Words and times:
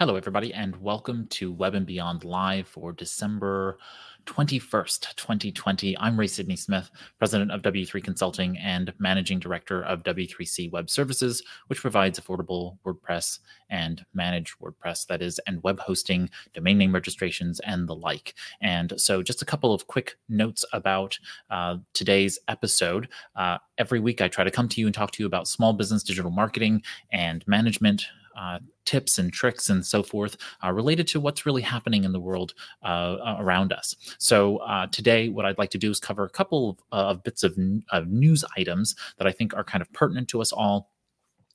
Hello, 0.00 0.16
everybody, 0.16 0.54
and 0.54 0.74
welcome 0.76 1.26
to 1.26 1.52
Web 1.52 1.74
and 1.74 1.84
Beyond 1.84 2.24
Live 2.24 2.66
for 2.66 2.90
December 2.90 3.76
21st, 4.24 5.14
2020. 5.14 5.94
I'm 5.98 6.18
Ray 6.18 6.26
Sidney 6.26 6.56
Smith, 6.56 6.90
president 7.18 7.50
of 7.50 7.60
W3 7.60 8.02
Consulting 8.02 8.56
and 8.56 8.94
managing 8.98 9.38
director 9.38 9.82
of 9.82 10.02
W3C 10.04 10.72
Web 10.72 10.88
Services, 10.88 11.42
which 11.66 11.82
provides 11.82 12.18
affordable 12.18 12.78
WordPress 12.86 13.40
and 13.68 14.02
managed 14.14 14.54
WordPress, 14.58 15.06
that 15.08 15.20
is, 15.20 15.38
and 15.46 15.62
web 15.62 15.78
hosting, 15.78 16.30
domain 16.54 16.78
name 16.78 16.94
registrations, 16.94 17.60
and 17.60 17.86
the 17.86 17.94
like. 17.94 18.32
And 18.62 18.94
so, 18.96 19.22
just 19.22 19.42
a 19.42 19.44
couple 19.44 19.74
of 19.74 19.86
quick 19.86 20.16
notes 20.30 20.64
about 20.72 21.18
uh, 21.50 21.76
today's 21.92 22.38
episode. 22.48 23.06
Uh, 23.36 23.58
every 23.76 24.00
week, 24.00 24.22
I 24.22 24.28
try 24.28 24.44
to 24.44 24.50
come 24.50 24.70
to 24.70 24.80
you 24.80 24.86
and 24.86 24.94
talk 24.94 25.10
to 25.10 25.22
you 25.22 25.26
about 25.26 25.46
small 25.46 25.74
business 25.74 26.02
digital 26.02 26.30
marketing 26.30 26.84
and 27.12 27.46
management 27.46 28.06
uh, 28.36 28.58
tips 28.84 29.18
and 29.18 29.32
tricks 29.32 29.70
and 29.70 29.84
so 29.84 30.02
forth 30.02 30.36
uh, 30.64 30.72
related 30.72 31.06
to 31.08 31.20
what's 31.20 31.46
really 31.46 31.62
happening 31.62 32.04
in 32.04 32.12
the 32.12 32.20
world 32.20 32.54
uh, 32.82 33.36
around 33.38 33.72
us. 33.72 33.94
So 34.18 34.58
uh, 34.58 34.86
today, 34.88 35.28
what 35.28 35.44
I'd 35.44 35.58
like 35.58 35.70
to 35.70 35.78
do 35.78 35.90
is 35.90 36.00
cover 36.00 36.24
a 36.24 36.30
couple 36.30 36.70
of, 36.70 37.16
of 37.16 37.22
bits 37.22 37.42
of, 37.42 37.56
of 37.90 38.08
news 38.08 38.44
items 38.56 38.96
that 39.18 39.26
I 39.26 39.32
think 39.32 39.54
are 39.54 39.64
kind 39.64 39.82
of 39.82 39.92
pertinent 39.92 40.28
to 40.28 40.40
us 40.40 40.52
all 40.52 40.90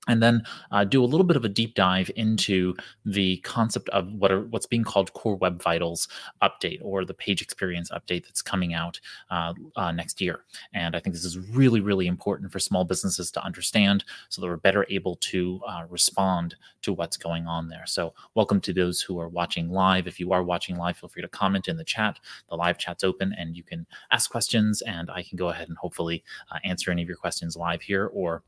and 0.07 0.21
then 0.21 0.43
uh, 0.71 0.83
do 0.83 1.03
a 1.03 1.05
little 1.05 1.25
bit 1.25 1.37
of 1.37 1.45
a 1.45 1.49
deep 1.49 1.75
dive 1.75 2.11
into 2.15 2.75
the 3.05 3.37
concept 3.37 3.89
of 3.89 4.11
what 4.13 4.31
are 4.31 4.41
what's 4.45 4.65
being 4.65 4.83
called 4.83 5.13
Core 5.13 5.35
Web 5.35 5.61
Vitals 5.61 6.07
update 6.41 6.79
or 6.81 7.05
the 7.05 7.13
page 7.13 7.41
experience 7.41 7.89
update 7.91 8.25
that's 8.25 8.41
coming 8.41 8.73
out 8.73 8.99
uh, 9.29 9.53
uh, 9.75 9.91
next 9.91 10.21
year. 10.21 10.41
And 10.73 10.95
I 10.95 10.99
think 10.99 11.15
this 11.15 11.25
is 11.25 11.37
really, 11.37 11.81
really 11.81 12.07
important 12.07 12.51
for 12.51 12.59
small 12.59 12.83
businesses 12.83 13.31
to 13.31 13.43
understand 13.43 14.03
so 14.29 14.41
that 14.41 14.47
we're 14.47 14.57
better 14.57 14.85
able 14.89 15.15
to 15.17 15.59
uh, 15.67 15.83
respond 15.89 16.55
to 16.83 16.93
what's 16.93 17.17
going 17.17 17.47
on 17.47 17.69
there. 17.69 17.85
So, 17.85 18.13
welcome 18.35 18.61
to 18.61 18.73
those 18.73 19.01
who 19.01 19.19
are 19.19 19.29
watching 19.29 19.69
live. 19.69 20.07
If 20.07 20.19
you 20.19 20.31
are 20.31 20.43
watching 20.43 20.77
live, 20.77 20.97
feel 20.97 21.09
free 21.09 21.21
to 21.21 21.27
comment 21.27 21.67
in 21.67 21.77
the 21.77 21.83
chat. 21.83 22.19
The 22.49 22.55
live 22.55 22.77
chat's 22.77 23.03
open 23.03 23.33
and 23.37 23.55
you 23.55 23.63
can 23.63 23.85
ask 24.11 24.29
questions, 24.29 24.81
and 24.83 25.09
I 25.09 25.23
can 25.23 25.37
go 25.37 25.49
ahead 25.49 25.67
and 25.67 25.77
hopefully 25.77 26.23
uh, 26.51 26.59
answer 26.63 26.91
any 26.91 27.01
of 27.01 27.07
your 27.07 27.17
questions 27.17 27.55
live 27.55 27.81
here 27.81 28.07
or 28.07 28.43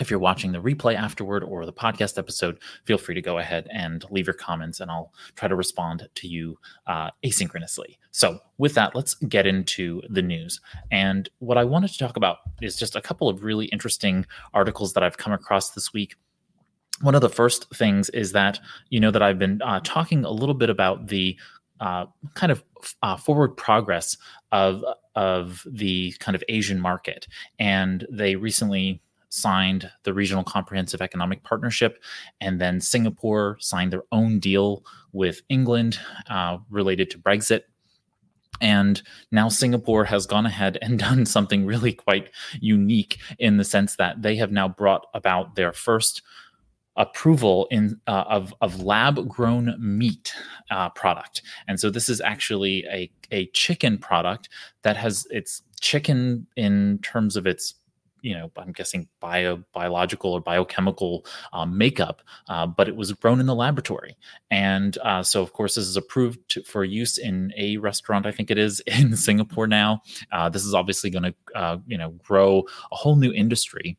if 0.00 0.10
you're 0.10 0.18
watching 0.18 0.52
the 0.52 0.62
replay 0.62 0.94
afterward 0.94 1.42
or 1.42 1.66
the 1.66 1.72
podcast 1.72 2.18
episode, 2.18 2.58
feel 2.84 2.98
free 2.98 3.14
to 3.14 3.22
go 3.22 3.38
ahead 3.38 3.66
and 3.72 4.04
leave 4.10 4.26
your 4.26 4.34
comments 4.34 4.80
and 4.80 4.90
I'll 4.90 5.12
try 5.34 5.48
to 5.48 5.56
respond 5.56 6.08
to 6.14 6.28
you 6.28 6.58
uh, 6.86 7.10
asynchronously. 7.24 7.96
So, 8.10 8.38
with 8.58 8.74
that, 8.74 8.94
let's 8.94 9.14
get 9.14 9.46
into 9.46 10.02
the 10.08 10.22
news. 10.22 10.60
And 10.90 11.28
what 11.38 11.58
I 11.58 11.64
wanted 11.64 11.92
to 11.92 11.98
talk 11.98 12.16
about 12.16 12.38
is 12.60 12.76
just 12.76 12.96
a 12.96 13.00
couple 13.00 13.28
of 13.28 13.44
really 13.44 13.66
interesting 13.66 14.26
articles 14.54 14.92
that 14.94 15.02
I've 15.02 15.18
come 15.18 15.32
across 15.32 15.70
this 15.70 15.92
week. 15.92 16.16
One 17.00 17.14
of 17.14 17.20
the 17.20 17.28
first 17.28 17.72
things 17.74 18.08
is 18.10 18.32
that, 18.32 18.58
you 18.90 18.98
know, 18.98 19.12
that 19.12 19.22
I've 19.22 19.38
been 19.38 19.62
uh, 19.62 19.80
talking 19.84 20.24
a 20.24 20.30
little 20.30 20.54
bit 20.54 20.70
about 20.70 21.06
the 21.08 21.36
uh, 21.80 22.06
kind 22.34 22.50
of 22.50 22.64
uh, 23.02 23.16
forward 23.16 23.56
progress 23.56 24.16
of 24.50 24.84
of 25.14 25.66
the 25.70 26.12
kind 26.18 26.34
of 26.34 26.42
Asian 26.48 26.80
market, 26.80 27.28
and 27.58 28.06
they 28.10 28.34
recently 28.34 29.00
signed 29.28 29.90
the 30.04 30.14
Regional 30.14 30.44
Comprehensive 30.44 31.00
Economic 31.00 31.42
Partnership, 31.42 32.02
and 32.40 32.60
then 32.60 32.80
Singapore 32.80 33.56
signed 33.60 33.92
their 33.92 34.04
own 34.12 34.38
deal 34.38 34.84
with 35.12 35.42
England 35.48 35.98
uh, 36.28 36.58
related 36.70 37.10
to 37.10 37.18
Brexit. 37.18 37.62
And 38.60 39.00
now 39.30 39.48
Singapore 39.48 40.04
has 40.04 40.26
gone 40.26 40.46
ahead 40.46 40.78
and 40.82 40.98
done 41.08 41.26
something 41.26 41.66
really 41.66 41.92
quite 41.92 42.30
unique 42.60 43.18
in 43.38 43.56
the 43.56 43.64
sense 43.64 43.96
that 43.96 44.22
they 44.22 44.36
have 44.36 44.52
now 44.52 44.68
brought 44.68 45.06
about 45.14 45.54
their 45.54 45.72
first 45.72 46.22
approval 46.98 47.68
in 47.70 47.98
uh, 48.08 48.24
of 48.28 48.52
of 48.60 48.82
lab 48.82 49.28
grown 49.28 49.74
meat 49.78 50.34
uh, 50.70 50.90
product, 50.90 51.42
and 51.68 51.78
so 51.78 51.88
this 51.88 52.08
is 52.08 52.20
actually 52.20 52.84
a 52.90 53.10
a 53.30 53.46
chicken 53.52 53.96
product 53.98 54.48
that 54.82 54.96
has 54.96 55.26
its 55.30 55.62
chicken 55.80 56.46
in 56.56 56.98
terms 57.02 57.36
of 57.36 57.46
its 57.46 57.74
you 58.22 58.34
know, 58.34 58.50
I'm 58.56 58.72
guessing 58.72 59.08
bio, 59.20 59.62
biological 59.72 60.32
or 60.32 60.40
biochemical 60.40 61.24
um, 61.52 61.76
makeup, 61.76 62.22
uh, 62.48 62.66
but 62.66 62.88
it 62.88 62.96
was 62.96 63.12
grown 63.12 63.40
in 63.40 63.46
the 63.46 63.54
laboratory. 63.54 64.16
And 64.50 64.96
uh, 64.98 65.22
so, 65.22 65.42
of 65.42 65.52
course, 65.52 65.74
this 65.74 65.86
is 65.86 65.96
approved 65.96 66.38
to, 66.50 66.62
for 66.62 66.84
use 66.84 67.18
in 67.18 67.52
a 67.56 67.76
restaurant, 67.78 68.26
I 68.26 68.32
think 68.32 68.50
it 68.50 68.58
is 68.58 68.80
in 68.86 69.16
Singapore 69.16 69.66
now. 69.66 70.02
Uh, 70.32 70.48
this 70.48 70.64
is 70.64 70.74
obviously 70.74 71.10
going 71.10 71.24
to, 71.24 71.34
uh, 71.54 71.78
you 71.86 71.98
know, 71.98 72.10
grow 72.10 72.64
a 72.92 72.96
whole 72.96 73.16
new 73.16 73.32
industry 73.32 73.98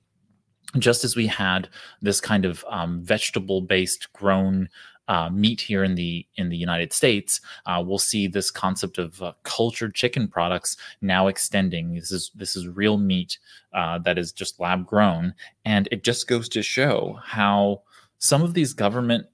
just 0.77 1.03
as 1.03 1.15
we 1.15 1.25
had 1.25 1.67
this 2.01 2.21
kind 2.21 2.45
of 2.45 2.63
um, 2.69 3.03
vegetable 3.03 3.61
based 3.61 4.11
grown 4.13 4.69
uh, 5.09 5.29
meat 5.29 5.59
here 5.59 5.83
in 5.83 5.95
the 5.95 6.25
in 6.35 6.49
the 6.49 6.57
United 6.57 6.93
States, 6.93 7.41
uh, 7.65 7.83
we'll 7.85 7.97
see 7.97 8.27
this 8.27 8.51
concept 8.51 8.97
of 8.97 9.21
uh, 9.21 9.33
cultured 9.43 9.95
chicken 9.95 10.27
products 10.27 10.77
now 11.01 11.27
extending. 11.27 11.95
This 11.95 12.11
is 12.11 12.31
this 12.35 12.55
is 12.55 12.67
real 12.67 12.97
meat 12.97 13.39
uh, 13.73 13.97
that 13.99 14.17
is 14.17 14.31
just 14.31 14.59
lab 14.59 14.85
grown, 14.85 15.33
and 15.65 15.89
it 15.91 16.03
just 16.03 16.27
goes 16.27 16.47
to 16.49 16.61
show 16.61 17.19
how 17.23 17.81
some 18.19 18.43
of 18.43 18.53
these 18.53 18.73
government 18.73 19.25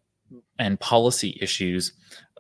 and 0.58 0.80
policy 0.80 1.38
issues 1.42 1.92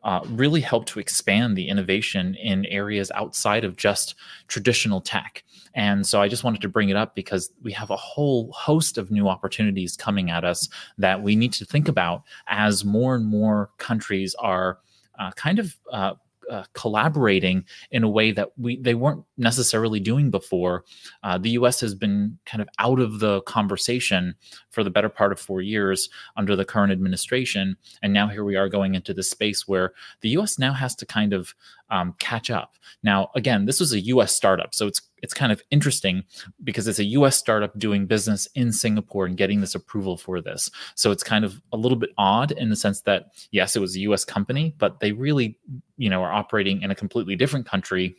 uh, 0.05 0.21
really 0.29 0.61
help 0.61 0.85
to 0.85 0.99
expand 0.99 1.57
the 1.57 1.67
innovation 1.67 2.35
in 2.35 2.63
areas 2.67 3.11
outside 3.15 3.63
of 3.65 3.75
just 3.75 4.13
traditional 4.47 5.01
tech. 5.01 5.43
And 5.73 6.05
so 6.05 6.21
I 6.21 6.27
just 6.27 6.43
wanted 6.43 6.61
to 6.61 6.69
bring 6.69 6.89
it 6.89 6.95
up 6.95 7.15
because 7.15 7.51
we 7.63 7.71
have 7.73 7.89
a 7.89 7.95
whole 7.95 8.51
host 8.51 8.99
of 8.99 9.09
new 9.09 9.27
opportunities 9.27 9.97
coming 9.97 10.29
at 10.29 10.45
us 10.45 10.69
that 10.99 11.23
we 11.23 11.35
need 11.35 11.53
to 11.53 11.65
think 11.65 11.87
about 11.87 12.21
as 12.47 12.85
more 12.85 13.15
and 13.15 13.25
more 13.25 13.71
countries 13.79 14.35
are 14.35 14.77
uh, 15.17 15.31
kind 15.31 15.57
of 15.57 15.75
uh, 15.91 16.13
uh, 16.49 16.63
collaborating 16.73 17.65
in 17.91 18.03
a 18.03 18.09
way 18.09 18.31
that 18.31 18.49
we 18.57 18.77
they 18.77 18.93
weren't 18.93 19.23
necessarily 19.37 19.99
doing 19.99 20.31
before. 20.31 20.83
Uh, 21.23 21.37
the 21.37 21.51
U.S. 21.51 21.79
has 21.81 21.95
been 21.95 22.37
kind 22.45 22.61
of 22.61 22.69
out 22.79 22.99
of 22.99 23.19
the 23.19 23.41
conversation 23.41 24.35
for 24.71 24.83
the 24.83 24.89
better 24.89 25.09
part 25.09 25.31
of 25.31 25.39
four 25.39 25.61
years 25.61 26.09
under 26.37 26.55
the 26.55 26.65
current 26.65 26.91
administration, 26.91 27.77
and 28.01 28.13
now 28.13 28.27
here 28.27 28.43
we 28.43 28.55
are 28.55 28.69
going 28.69 28.95
into 28.95 29.13
this 29.13 29.29
space 29.29 29.67
where 29.67 29.93
the 30.21 30.29
U.S. 30.29 30.59
now 30.59 30.73
has 30.73 30.95
to 30.95 31.05
kind 31.05 31.33
of 31.33 31.53
um, 31.89 32.15
catch 32.19 32.49
up. 32.49 32.75
Now, 33.03 33.29
again, 33.35 33.65
this 33.65 33.79
was 33.79 33.93
a 33.93 33.99
U.S. 34.01 34.33
startup, 34.33 34.73
so 34.73 34.87
it's 34.87 35.01
it's 35.21 35.33
kind 35.33 35.51
of 35.51 35.61
interesting 35.71 36.23
because 36.63 36.87
it's 36.87 36.99
a 36.99 37.03
U.S. 37.03 37.35
startup 37.35 37.77
doing 37.79 38.05
business 38.05 38.47
in 38.53 38.71
Singapore 38.71 39.25
and 39.25 39.37
getting 39.37 39.61
this 39.61 39.73
approval 39.73 40.17
for 40.17 40.41
this. 40.41 40.69
So 40.93 41.11
it's 41.11 41.23
kind 41.23 41.43
of 41.43 41.61
a 41.71 41.77
little 41.77 41.97
bit 41.97 42.11
odd 42.17 42.51
in 42.51 42.69
the 42.69 42.75
sense 42.75 43.01
that 43.01 43.31
yes, 43.51 43.75
it 43.75 43.79
was 43.79 43.95
a 43.95 44.01
U.S. 44.01 44.23
company, 44.23 44.75
but 44.77 44.99
they 44.99 45.13
really, 45.13 45.57
you 45.97 46.09
know, 46.09 46.21
are 46.21 46.31
operating 46.31 46.81
in 46.81 46.91
a 46.91 46.95
completely 46.95 47.35
different 47.35 47.65
country 47.65 48.15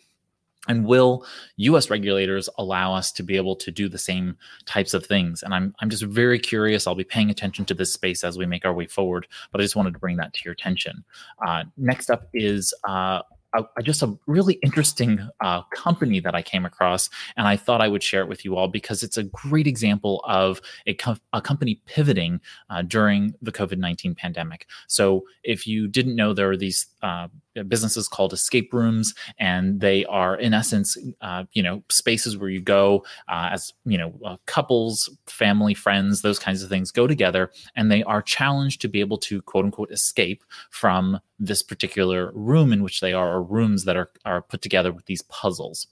and 0.69 0.85
will 0.85 1.25
us 1.59 1.91
regulators 1.91 2.49
allow 2.59 2.95
us 2.95 3.13
to 3.13 3.23
be 3.23 3.37
able 3.37 3.57
to 3.57 3.71
do 3.71 3.89
the 3.89 3.99
same 3.99 4.37
types 4.65 4.95
of 4.95 5.07
things 5.07 5.43
and 5.43 5.55
i'm 5.55 5.75
i'm 5.81 5.91
just 5.91 6.03
very 6.03 6.39
curious 6.39 6.87
i'll 6.87 6.95
be 6.95 7.05
paying 7.05 7.31
attention 7.31 7.65
to 7.65 7.75
this 7.75 7.93
space 7.93 8.25
as 8.25 8.39
we 8.39 8.47
make 8.47 8.65
our 8.65 8.73
way 8.73 8.87
forward 8.87 9.27
but 9.53 9.61
i 9.61 9.65
just 9.65 9.77
wanted 9.77 9.93
to 9.93 9.99
bring 9.99 10.17
that 10.17 10.33
to 10.33 10.41
your 10.45 10.53
attention 10.53 11.05
uh, 11.47 11.65
next 11.77 12.11
up 12.11 12.29
is 12.35 12.75
uh, 12.89 13.23
a, 13.57 13.83
just 13.83 14.03
a 14.03 14.17
really 14.27 14.55
interesting 14.63 15.19
uh, 15.41 15.63
company 15.73 16.21
that 16.21 16.35
I 16.35 16.43
came 16.43 16.65
across, 16.65 17.11
and 17.37 17.47
I 17.47 17.57
thought 17.57 17.81
I 17.81 17.89
would 17.89 18.03
share 18.03 18.23
it 18.23 18.29
with 18.29 18.45
you 18.45 18.57
all 18.57 18.69
because 18.69 19.03
it's 19.03 19.17
a 19.17 19.25
great 19.25 19.67
example 19.67 20.23
of 20.27 20.61
a, 20.87 20.95
co- 20.95 21.17
a 21.33 21.41
company 21.41 21.81
pivoting 21.87 22.41
uh, 22.71 22.83
during 22.83 23.35
the 23.43 23.53
COVID 23.53 23.79
19 23.79 24.15
pandemic. 24.15 24.67
So, 24.87 25.25
if 25.45 25.67
you 25.67 25.89
didn't 25.89 26.17
know, 26.17 26.33
there 26.33 26.51
are 26.51 26.57
these 26.57 26.87
uh, 27.03 27.29
businesses 27.65 28.09
called 28.09 28.33
escape 28.33 28.73
rooms, 28.73 29.15
and 29.39 29.81
they 29.81 30.05
are, 30.07 30.37
in 30.37 30.55
essence, 30.55 30.97
uh, 31.21 31.45
you 31.53 31.63
know, 31.63 31.83
spaces 31.91 32.37
where 32.37 32.51
you 32.51 32.61
go 32.61 33.05
uh, 33.29 33.51
as 33.53 33.73
you 33.85 33.99
know, 33.99 34.13
uh, 34.25 34.37
couples, 34.47 35.11
family, 35.27 35.75
friends, 35.75 36.23
those 36.23 36.39
kinds 36.39 36.63
of 36.63 36.69
things 36.69 36.91
go 36.91 37.07
together, 37.07 37.51
and 37.75 37.91
they 37.91 38.03
are 38.05 38.23
challenged 38.23 38.81
to 38.81 38.89
be 38.89 39.01
able 39.01 39.19
to 39.19 39.43
quote 39.43 39.65
unquote 39.65 39.91
escape 39.91 40.45
from 40.71 41.21
this 41.39 41.63
particular 41.63 42.31
room 42.35 42.73
in 42.73 42.83
which 42.83 43.01
they 43.01 43.13
are, 43.13 43.35
or 43.35 43.43
rooms 43.43 43.85
that 43.85 43.97
are 43.97 44.11
are 44.25 44.43
put 44.43 44.63
together 44.63 44.93
with 44.93 45.07
these 45.07 45.23
puzzles. 45.23 45.87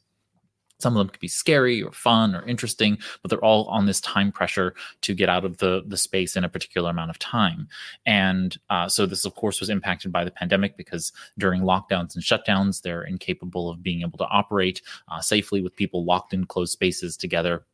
Some 0.84 0.96
of 0.96 0.98
them 0.98 1.08
could 1.08 1.20
be 1.20 1.28
scary 1.28 1.82
or 1.82 1.92
fun 1.92 2.34
or 2.34 2.46
interesting, 2.46 2.98
but 3.22 3.31
they're 3.31 3.42
all 3.44 3.64
on 3.69 3.86
this 3.86 4.02
time 4.02 4.31
pressure 4.31 4.75
to 5.00 5.14
get 5.14 5.31
out 5.31 5.46
of 5.46 5.56
the, 5.56 5.82
the 5.86 5.96
space 5.96 6.36
in 6.36 6.44
a 6.44 6.48
particular 6.50 6.90
amount 6.90 7.08
of 7.08 7.19
time. 7.19 7.69
And 8.04 8.54
uh, 8.69 8.86
so, 8.90 9.06
this, 9.06 9.25
of 9.25 9.34
course, 9.34 9.60
was 9.60 9.70
impacted 9.70 10.12
by 10.12 10.25
the 10.25 10.31
pandemic 10.31 10.76
because 10.76 11.10
during 11.38 11.62
lockdowns 11.62 12.14
and 12.14 12.22
shutdowns, 12.22 12.82
they're 12.82 13.04
incapable 13.04 13.70
of 13.70 13.82
being 13.82 14.02
able 14.02 14.19
to 14.19 14.26
operate 14.26 14.82
uh, 15.08 15.22
safely 15.22 15.62
with 15.62 15.75
people 15.75 16.04
locked 16.04 16.34
in 16.34 16.44
closed 16.44 16.72
spaces 16.72 17.16
together 17.16 17.64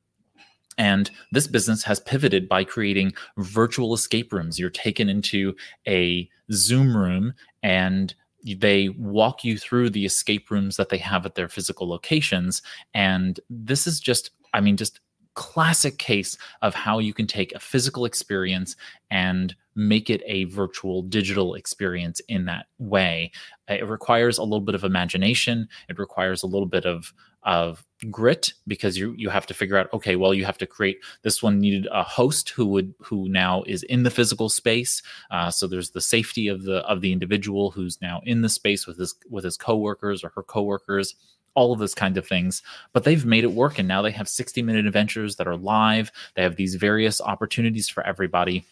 and 0.79 1.11
this 1.31 1.47
business 1.47 1.83
has 1.85 2.01
pivoted 2.01 2.49
by 2.49 2.65
creating 2.65 3.13
virtual 3.37 3.93
escape 3.93 4.33
rooms. 4.33 4.59
You're 4.59 4.71
taken 4.71 5.11
into 5.11 5.55
a 5.87 6.27
Zoom 6.53 6.97
room 6.97 7.35
and 7.63 8.15
they 8.57 8.89
walk 8.91 9.45
you 9.45 9.59
through 9.59 9.91
the 9.91 10.05
escape 10.05 10.51
rooms 10.51 10.77
that 10.77 10.89
they 10.89 10.99
have 10.99 11.27
at 11.27 11.35
their 11.35 11.49
physical 11.49 11.89
locations 11.89 12.63
and 12.95 13.41
this 13.51 13.87
is 13.87 14.01
just 14.01 14.31
i 14.55 14.61
mean 14.61 14.77
just 14.77 15.01
classic 15.35 15.99
case 15.99 16.37
of 16.63 16.75
how 16.75 16.99
you 16.99 17.15
can 17.15 17.27
take 17.27 17.53
a 17.55 17.61
physical 17.61 18.05
experience 18.05 18.77
and 19.11 19.55
make 19.75 20.11
it 20.11 20.23
a 20.27 20.45
virtual 20.45 21.03
digital 21.03 21.55
experience 21.55 22.21
in 22.29 22.45
that 22.47 22.67
way. 22.79 23.31
It 23.69 23.89
requires 23.89 24.39
a 24.39 24.43
little 24.43 24.61
bit 24.61 24.75
of 24.75 24.85
imagination. 24.85 25.69
It 25.89 25.99
requires 25.99 26.43
a 26.43 26.47
little 26.47 26.67
bit 26.67 26.85
of 26.85 27.15
of 27.43 27.85
grit 28.11 28.53
because 28.67 28.97
you 28.97 29.15
you 29.17 29.29
have 29.29 29.47
to 29.47 29.55
figure 29.55 29.77
out 29.77 29.93
okay 29.93 30.17
well 30.17 30.33
you 30.33 30.45
have 30.45 30.59
to 30.59 30.67
create 30.67 30.99
this 31.23 31.43
one 31.43 31.59
needed 31.59 31.87
a 31.91 32.03
host 32.03 32.51
who 32.51 32.67
would 32.67 32.95
who 32.99 33.29
now 33.29 33.63
is 33.67 33.83
in 33.85 34.03
the 34.03 34.11
physical 34.11 34.49
space. 34.49 35.03
Uh, 35.31 35.51
so 35.51 35.67
there's 35.67 35.91
the 35.91 36.01
safety 36.01 36.49
of 36.49 36.63
the 36.65 36.79
of 36.87 37.01
the 37.01 37.13
individual 37.13 37.71
who's 37.71 38.01
now 38.01 38.21
in 38.25 38.43
the 38.43 38.49
space 38.49 38.87
with 38.87 38.99
his 38.99 39.15
with 39.29 39.45
his 39.45 39.57
coworkers 39.57 40.25
or 40.25 40.31
her 40.31 40.43
coworkers 40.43 41.15
all 41.55 41.73
of 41.73 41.81
those 41.81 41.97
kinds 41.97 42.17
of 42.17 42.27
things. 42.27 42.63
But 42.93 43.03
they've 43.03 43.25
made 43.27 43.45
it 43.45 43.53
work 43.53 43.79
and 43.79 43.89
now 43.89 44.03
they 44.03 44.13
have 44.13 44.29
60 44.29 44.63
minute 44.63 44.87
adventures 44.87 45.37
that 45.37 45.49
are 45.49 45.57
live. 45.57 46.13
They 46.37 46.43
have 46.43 46.57
these 46.57 46.77
various 46.77 47.21
opportunities 47.21 47.89
for 47.89 48.07
everybody 48.07 48.65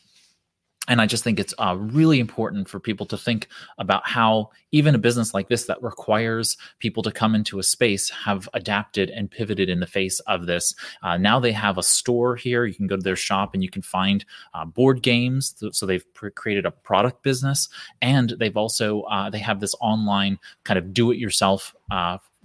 and 0.87 1.01
I 1.03 1.07
just 1.07 1.25
think 1.25 1.39
it's 1.39 1.55
uh, 1.59 1.77
really 1.79 2.19
important 2.19 2.69
for 2.69 2.81
people 2.81 3.05
to 3.07 3.19
think 3.19 3.49
about 3.77 4.07
how 4.07 4.51
even 4.73 4.95
a 4.95 4.99
business 4.99 5.35
like 5.35 5.49
this 5.49 5.65
that 5.65 5.83
requires 5.83 6.57
people 6.79 7.03
to 7.03 7.11
come 7.11 7.35
into 7.35 7.59
a 7.59 7.63
space 7.63 8.09
have 8.11 8.49
adapted 8.55 9.11
and 9.11 9.31
pivoted 9.31 9.69
in 9.69 9.81
the 9.81 9.87
face 9.87 10.21
of 10.21 10.47
this. 10.47 10.75
Uh, 11.03 11.17
now 11.17 11.39
they 11.41 11.53
have 11.53 11.79
a 11.79 11.83
store 11.83 12.37
here. 12.37 12.65
You 12.65 12.75
can 12.75 12.87
go 12.87 12.97
to 12.97 13.03
their 13.03 13.17
shop 13.17 13.55
and 13.55 13.63
you 13.63 13.69
can 13.69 13.83
find 13.83 14.25
uh, 14.55 14.65
board 14.65 15.03
games. 15.03 15.55
So 15.73 15.85
they've 15.85 16.15
pr- 16.15 16.29
created 16.31 16.65
a 16.65 16.71
product 16.71 17.23
business, 17.23 17.69
and 18.01 18.35
they've 18.39 18.57
also 18.57 19.03
uh, 19.03 19.29
they 19.31 19.39
have 19.41 19.61
this 19.61 19.75
online 19.81 20.39
kind 20.65 20.79
of 20.79 20.95
do-it-yourself 20.95 21.75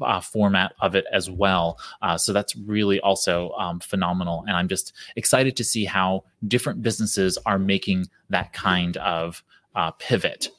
uh, 0.02 0.20
format 0.20 0.74
of 0.82 0.96
it 0.96 1.06
as 1.12 1.30
well. 1.30 1.80
Uh, 2.02 2.18
so 2.18 2.34
that's 2.34 2.56
really 2.56 3.00
also 3.02 3.52
um, 3.52 3.80
phenomenal. 3.80 4.44
And 4.48 4.58
I'm 4.58 4.68
just 4.68 4.94
excited 5.16 5.56
to 5.58 5.64
see 5.64 5.86
how 5.86 6.24
different 6.48 6.82
businesses 6.82 7.38
are 7.46 7.60
making 7.60 8.08
that 8.30 8.54
kind 8.54 8.98
of 8.98 9.44
uh, 9.76 9.92
pivot. 9.92 10.50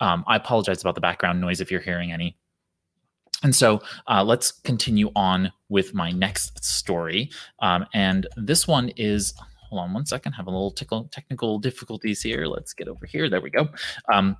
Um, 0.00 0.24
I 0.26 0.36
apologize 0.36 0.80
about 0.80 0.94
the 0.94 1.00
background 1.00 1.40
noise 1.40 1.60
if 1.60 1.70
you're 1.70 1.80
hearing 1.80 2.12
any. 2.12 2.36
And 3.44 3.54
so 3.54 3.82
uh, 4.06 4.22
let's 4.22 4.52
continue 4.52 5.10
on 5.16 5.52
with 5.68 5.94
my 5.94 6.12
next 6.12 6.64
story. 6.64 7.30
Um, 7.60 7.86
and 7.92 8.26
this 8.36 8.68
one 8.68 8.90
is, 8.90 9.34
hold 9.68 9.82
on 9.82 9.92
one 9.92 10.06
second, 10.06 10.32
have 10.32 10.46
a 10.46 10.50
little 10.50 10.70
tickle, 10.70 11.08
technical 11.10 11.58
difficulties 11.58 12.22
here. 12.22 12.46
Let's 12.46 12.72
get 12.72 12.88
over 12.88 13.04
here. 13.06 13.28
There 13.28 13.40
we 13.40 13.50
go. 13.50 13.68
Um, 14.12 14.36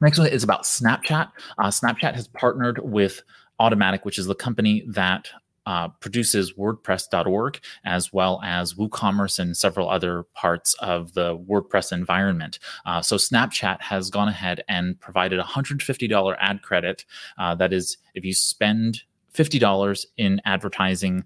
next 0.00 0.18
one 0.18 0.28
is 0.28 0.44
about 0.44 0.62
Snapchat. 0.62 1.32
Uh, 1.58 1.68
Snapchat 1.68 2.14
has 2.14 2.28
partnered 2.28 2.78
with 2.78 3.22
Automattic, 3.62 4.04
which 4.04 4.18
is 4.18 4.26
the 4.26 4.34
company 4.34 4.84
that 4.88 5.28
uh, 5.66 5.88
produces 6.00 6.54
WordPress.org 6.54 7.60
as 7.84 8.12
well 8.12 8.40
as 8.42 8.74
WooCommerce 8.74 9.38
and 9.38 9.56
several 9.56 9.88
other 9.88 10.24
parts 10.34 10.74
of 10.80 11.14
the 11.14 11.38
WordPress 11.38 11.92
environment. 11.92 12.58
Uh, 12.84 13.00
so 13.00 13.16
Snapchat 13.16 13.80
has 13.80 14.10
gone 14.10 14.26
ahead 14.26 14.64
and 14.68 14.98
provided 14.98 15.38
$150 15.38 16.36
ad 16.40 16.62
credit. 16.62 17.04
Uh, 17.38 17.54
that 17.54 17.72
is, 17.72 17.96
if 18.14 18.24
you 18.24 18.34
spend 18.34 19.02
$50 19.34 20.06
in 20.16 20.40
advertising 20.44 21.22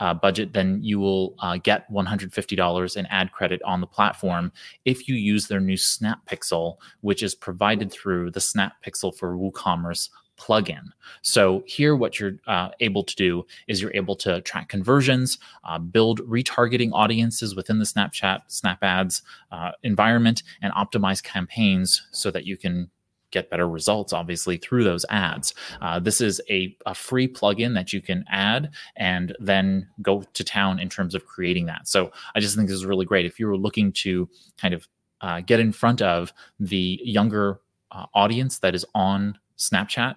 uh, 0.00 0.14
budget, 0.14 0.52
then 0.52 0.80
you 0.82 0.98
will 0.98 1.34
uh, 1.40 1.58
get 1.62 1.90
$150 1.92 2.96
in 2.96 3.06
ad 3.06 3.32
credit 3.32 3.62
on 3.64 3.80
the 3.80 3.86
platform 3.86 4.50
if 4.84 5.06
you 5.06 5.14
use 5.14 5.46
their 5.46 5.60
new 5.60 5.76
Snap 5.76 6.18
Pixel, 6.26 6.76
which 7.02 7.22
is 7.22 7.34
provided 7.34 7.92
through 7.92 8.30
the 8.30 8.40
Snap 8.40 8.74
Pixel 8.84 9.16
for 9.16 9.36
WooCommerce 9.36 10.08
plugin. 10.38 10.84
So 11.22 11.62
here, 11.66 11.94
what 11.94 12.18
you're 12.18 12.36
uh, 12.46 12.70
able 12.80 13.04
to 13.04 13.14
do 13.14 13.46
is 13.68 13.80
you're 13.80 13.94
able 13.94 14.16
to 14.16 14.40
track 14.42 14.68
conversions, 14.68 15.38
uh, 15.64 15.78
build 15.78 16.20
retargeting 16.20 16.90
audiences 16.92 17.54
within 17.54 17.78
the 17.78 17.84
Snapchat 17.84 18.42
Snap 18.48 18.82
Ads 18.82 19.22
uh, 19.50 19.72
environment, 19.82 20.42
and 20.60 20.72
optimize 20.74 21.22
campaigns 21.22 22.06
so 22.12 22.30
that 22.30 22.44
you 22.44 22.56
can 22.56 22.90
get 23.32 23.50
better 23.50 23.68
results 23.68 24.12
obviously 24.12 24.58
through 24.58 24.84
those 24.84 25.04
ads. 25.08 25.54
Uh, 25.80 25.98
this 25.98 26.20
is 26.20 26.40
a, 26.48 26.76
a 26.86 26.94
free 26.94 27.26
plugin 27.26 27.74
that 27.74 27.92
you 27.92 28.00
can 28.00 28.24
add 28.30 28.70
and 28.96 29.34
then 29.40 29.88
go 30.02 30.22
to 30.34 30.44
town 30.44 30.78
in 30.78 30.88
terms 30.88 31.14
of 31.14 31.24
creating 31.24 31.66
that. 31.66 31.88
So 31.88 32.12
i 32.34 32.40
just 32.40 32.54
think 32.54 32.68
this 32.68 32.76
is 32.76 32.86
really 32.86 33.06
great. 33.06 33.26
If 33.26 33.40
you 33.40 33.46
were 33.48 33.56
looking 33.56 33.90
to 33.92 34.28
kind 34.60 34.74
of 34.74 34.86
uh, 35.22 35.40
get 35.40 35.60
in 35.60 35.72
front 35.72 36.02
of 36.02 36.32
the 36.60 37.00
younger 37.02 37.60
uh, 37.90 38.06
audience 38.14 38.58
that 38.58 38.74
is 38.74 38.84
on 38.94 39.38
snapchat 39.70 40.16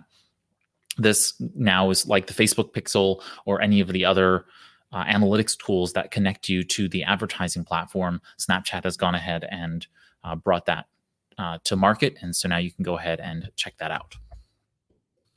this 0.97 1.33
now 1.55 1.89
is 1.89 2.07
like 2.07 2.27
the 2.27 2.33
Facebook 2.33 2.73
Pixel 2.73 3.21
or 3.45 3.61
any 3.61 3.79
of 3.79 3.89
the 3.89 4.05
other 4.05 4.45
uh, 4.91 5.03
analytics 5.05 5.57
tools 5.57 5.93
that 5.93 6.11
connect 6.11 6.47
you 6.47 6.63
to 6.63 6.87
the 6.87 7.03
advertising 7.03 7.63
platform. 7.63 8.21
Snapchat 8.39 8.83
has 8.83 8.95
gone 8.95 9.15
ahead 9.15 9.45
and 9.49 9.87
uh, 10.23 10.35
brought 10.35 10.65
that 10.65 10.85
uh, 11.37 11.57
to 11.65 11.75
market, 11.75 12.17
and 12.21 12.35
so 12.35 12.47
now 12.47 12.57
you 12.57 12.71
can 12.71 12.83
go 12.83 12.97
ahead 12.97 13.19
and 13.19 13.49
check 13.55 13.75
that 13.77 13.91
out. 13.91 14.15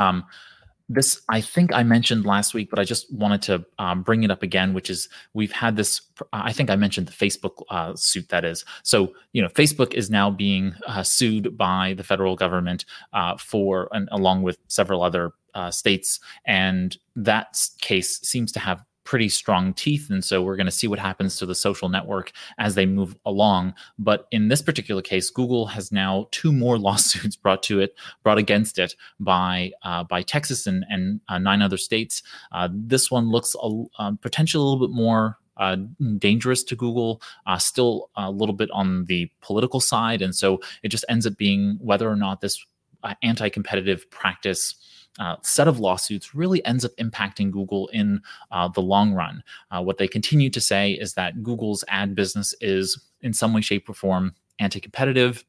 Um, 0.00 0.24
this 0.88 1.20
I 1.28 1.40
think 1.40 1.72
I 1.72 1.82
mentioned 1.82 2.24
last 2.24 2.54
week, 2.54 2.70
but 2.70 2.78
I 2.78 2.84
just 2.84 3.12
wanted 3.12 3.42
to 3.42 3.64
um, 3.78 4.02
bring 4.02 4.22
it 4.22 4.30
up 4.30 4.42
again, 4.42 4.72
which 4.72 4.88
is 4.88 5.08
we've 5.34 5.52
had 5.52 5.76
this. 5.76 6.00
I 6.32 6.52
think 6.52 6.70
I 6.70 6.76
mentioned 6.76 7.08
the 7.08 7.12
Facebook 7.12 7.62
uh, 7.70 7.94
suit 7.94 8.28
that 8.30 8.44
is. 8.44 8.64
So 8.82 9.12
you 9.32 9.42
know, 9.42 9.48
Facebook 9.48 9.94
is 9.94 10.10
now 10.10 10.30
being 10.30 10.74
uh, 10.86 11.02
sued 11.02 11.56
by 11.56 11.94
the 11.94 12.04
federal 12.04 12.36
government 12.36 12.84
uh, 13.12 13.36
for, 13.36 13.88
and 13.92 14.08
along 14.12 14.42
with 14.42 14.58
several 14.68 15.02
other 15.02 15.32
uh, 15.54 15.70
states, 15.70 16.20
and 16.46 16.96
that 17.16 17.58
case 17.80 18.20
seems 18.20 18.52
to 18.52 18.60
have 18.60 18.82
pretty 19.08 19.30
strong 19.30 19.72
teeth. 19.72 20.10
And 20.10 20.22
so 20.22 20.42
we're 20.42 20.54
going 20.54 20.66
to 20.66 20.70
see 20.70 20.86
what 20.86 20.98
happens 20.98 21.38
to 21.38 21.46
the 21.46 21.54
social 21.54 21.88
network 21.88 22.30
as 22.58 22.74
they 22.74 22.84
move 22.84 23.16
along. 23.24 23.72
But 23.98 24.26
in 24.32 24.48
this 24.48 24.60
particular 24.60 25.00
case, 25.00 25.30
Google 25.30 25.64
has 25.68 25.90
now 25.90 26.28
two 26.30 26.52
more 26.52 26.78
lawsuits 26.86 27.34
brought 27.34 27.62
to 27.62 27.80
it, 27.80 27.94
brought 28.22 28.36
against 28.36 28.78
it 28.78 28.94
by 29.18 29.72
uh, 29.82 30.04
by 30.04 30.20
Texas 30.20 30.66
and, 30.66 30.84
and 30.90 31.22
uh, 31.30 31.38
nine 31.38 31.62
other 31.62 31.78
states. 31.78 32.22
Uh, 32.52 32.68
this 32.70 33.10
one 33.10 33.30
looks 33.30 33.56
a, 33.62 33.84
um, 33.98 34.18
potentially 34.18 34.60
a 34.60 34.64
little 34.64 34.86
bit 34.86 34.94
more 34.94 35.38
uh, 35.56 35.76
dangerous 36.18 36.62
to 36.64 36.76
Google, 36.76 37.22
uh, 37.46 37.56
still 37.56 38.10
a 38.14 38.30
little 38.30 38.54
bit 38.54 38.70
on 38.72 39.06
the 39.06 39.30
political 39.40 39.80
side. 39.80 40.20
And 40.20 40.36
so 40.36 40.60
it 40.82 40.88
just 40.88 41.06
ends 41.08 41.26
up 41.26 41.38
being 41.38 41.78
whether 41.80 42.10
or 42.10 42.16
not 42.16 42.42
this 42.42 42.62
uh, 43.02 43.14
anti 43.22 43.48
competitive 43.48 44.10
practice 44.10 44.74
uh, 45.18 45.36
set 45.42 45.68
of 45.68 45.80
lawsuits 45.80 46.34
really 46.34 46.64
ends 46.64 46.84
up 46.84 46.92
impacting 46.98 47.50
Google 47.50 47.88
in 47.88 48.20
uh, 48.50 48.68
the 48.68 48.82
long 48.82 49.12
run. 49.12 49.42
Uh, 49.70 49.82
what 49.82 49.98
they 49.98 50.08
continue 50.08 50.50
to 50.50 50.60
say 50.60 50.92
is 50.92 51.14
that 51.14 51.42
Google's 51.42 51.84
ad 51.88 52.14
business 52.14 52.54
is, 52.60 53.00
in 53.20 53.32
some 53.32 53.52
way, 53.52 53.60
shape, 53.60 53.88
or 53.88 53.94
form, 53.94 54.34
anti 54.58 54.80
competitive 54.80 55.44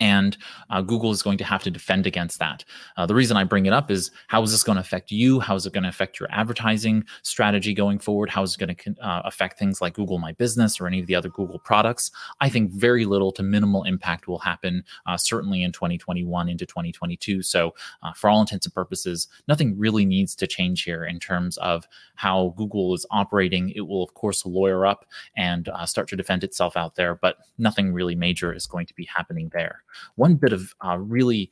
and 0.00 0.36
uh, 0.70 0.80
Google 0.80 1.10
is 1.10 1.22
going 1.22 1.38
to 1.38 1.44
have 1.44 1.62
to 1.62 1.70
defend 1.70 2.06
against 2.06 2.38
that. 2.38 2.64
Uh, 2.96 3.06
the 3.06 3.14
reason 3.14 3.36
I 3.36 3.44
bring 3.44 3.66
it 3.66 3.72
up 3.72 3.90
is 3.90 4.10
how 4.28 4.42
is 4.42 4.50
this 4.50 4.64
going 4.64 4.76
to 4.76 4.80
affect 4.80 5.10
you? 5.10 5.40
How 5.40 5.54
is 5.54 5.66
it 5.66 5.72
going 5.72 5.82
to 5.82 5.88
affect 5.88 6.18
your 6.18 6.28
advertising 6.32 7.04
strategy 7.22 7.74
going 7.74 7.98
forward? 7.98 8.30
How 8.30 8.42
is 8.42 8.54
it 8.54 8.58
going 8.58 8.74
to 8.74 9.06
uh, 9.06 9.22
affect 9.24 9.58
things 9.58 9.80
like 9.80 9.94
Google 9.94 10.18
My 10.18 10.32
Business 10.32 10.80
or 10.80 10.86
any 10.86 11.00
of 11.00 11.06
the 11.06 11.14
other 11.14 11.28
Google 11.28 11.58
products? 11.58 12.10
I 12.40 12.48
think 12.48 12.72
very 12.72 13.04
little 13.04 13.32
to 13.32 13.42
minimal 13.42 13.84
impact 13.84 14.28
will 14.28 14.38
happen, 14.38 14.84
uh, 15.06 15.16
certainly 15.16 15.62
in 15.62 15.72
2021 15.72 16.48
into 16.48 16.66
2022. 16.66 17.42
So, 17.42 17.74
uh, 18.02 18.12
for 18.12 18.30
all 18.30 18.40
intents 18.40 18.66
and 18.66 18.74
purposes, 18.74 19.28
nothing 19.48 19.78
really 19.78 20.04
needs 20.04 20.34
to 20.36 20.46
change 20.46 20.82
here 20.82 21.04
in 21.04 21.18
terms 21.18 21.56
of 21.58 21.86
how 22.14 22.54
Google 22.56 22.94
is 22.94 23.06
operating. 23.10 23.70
It 23.70 23.82
will, 23.82 24.02
of 24.02 24.14
course, 24.14 24.44
lawyer 24.44 24.86
up 24.86 25.06
and 25.36 25.68
uh, 25.68 25.86
start 25.86 26.08
to 26.08 26.16
defend 26.16 26.44
itself 26.44 26.76
out 26.76 26.94
there, 26.94 27.14
but 27.14 27.36
nothing 27.58 27.92
really 27.92 28.14
major 28.14 28.52
is 28.52 28.66
going 28.66 28.86
to 28.86 28.94
be 28.94 29.04
happening 29.04 29.50
there. 29.52 29.81
One 30.16 30.34
bit 30.34 30.52
of 30.52 30.74
uh, 30.84 30.98
really 30.98 31.50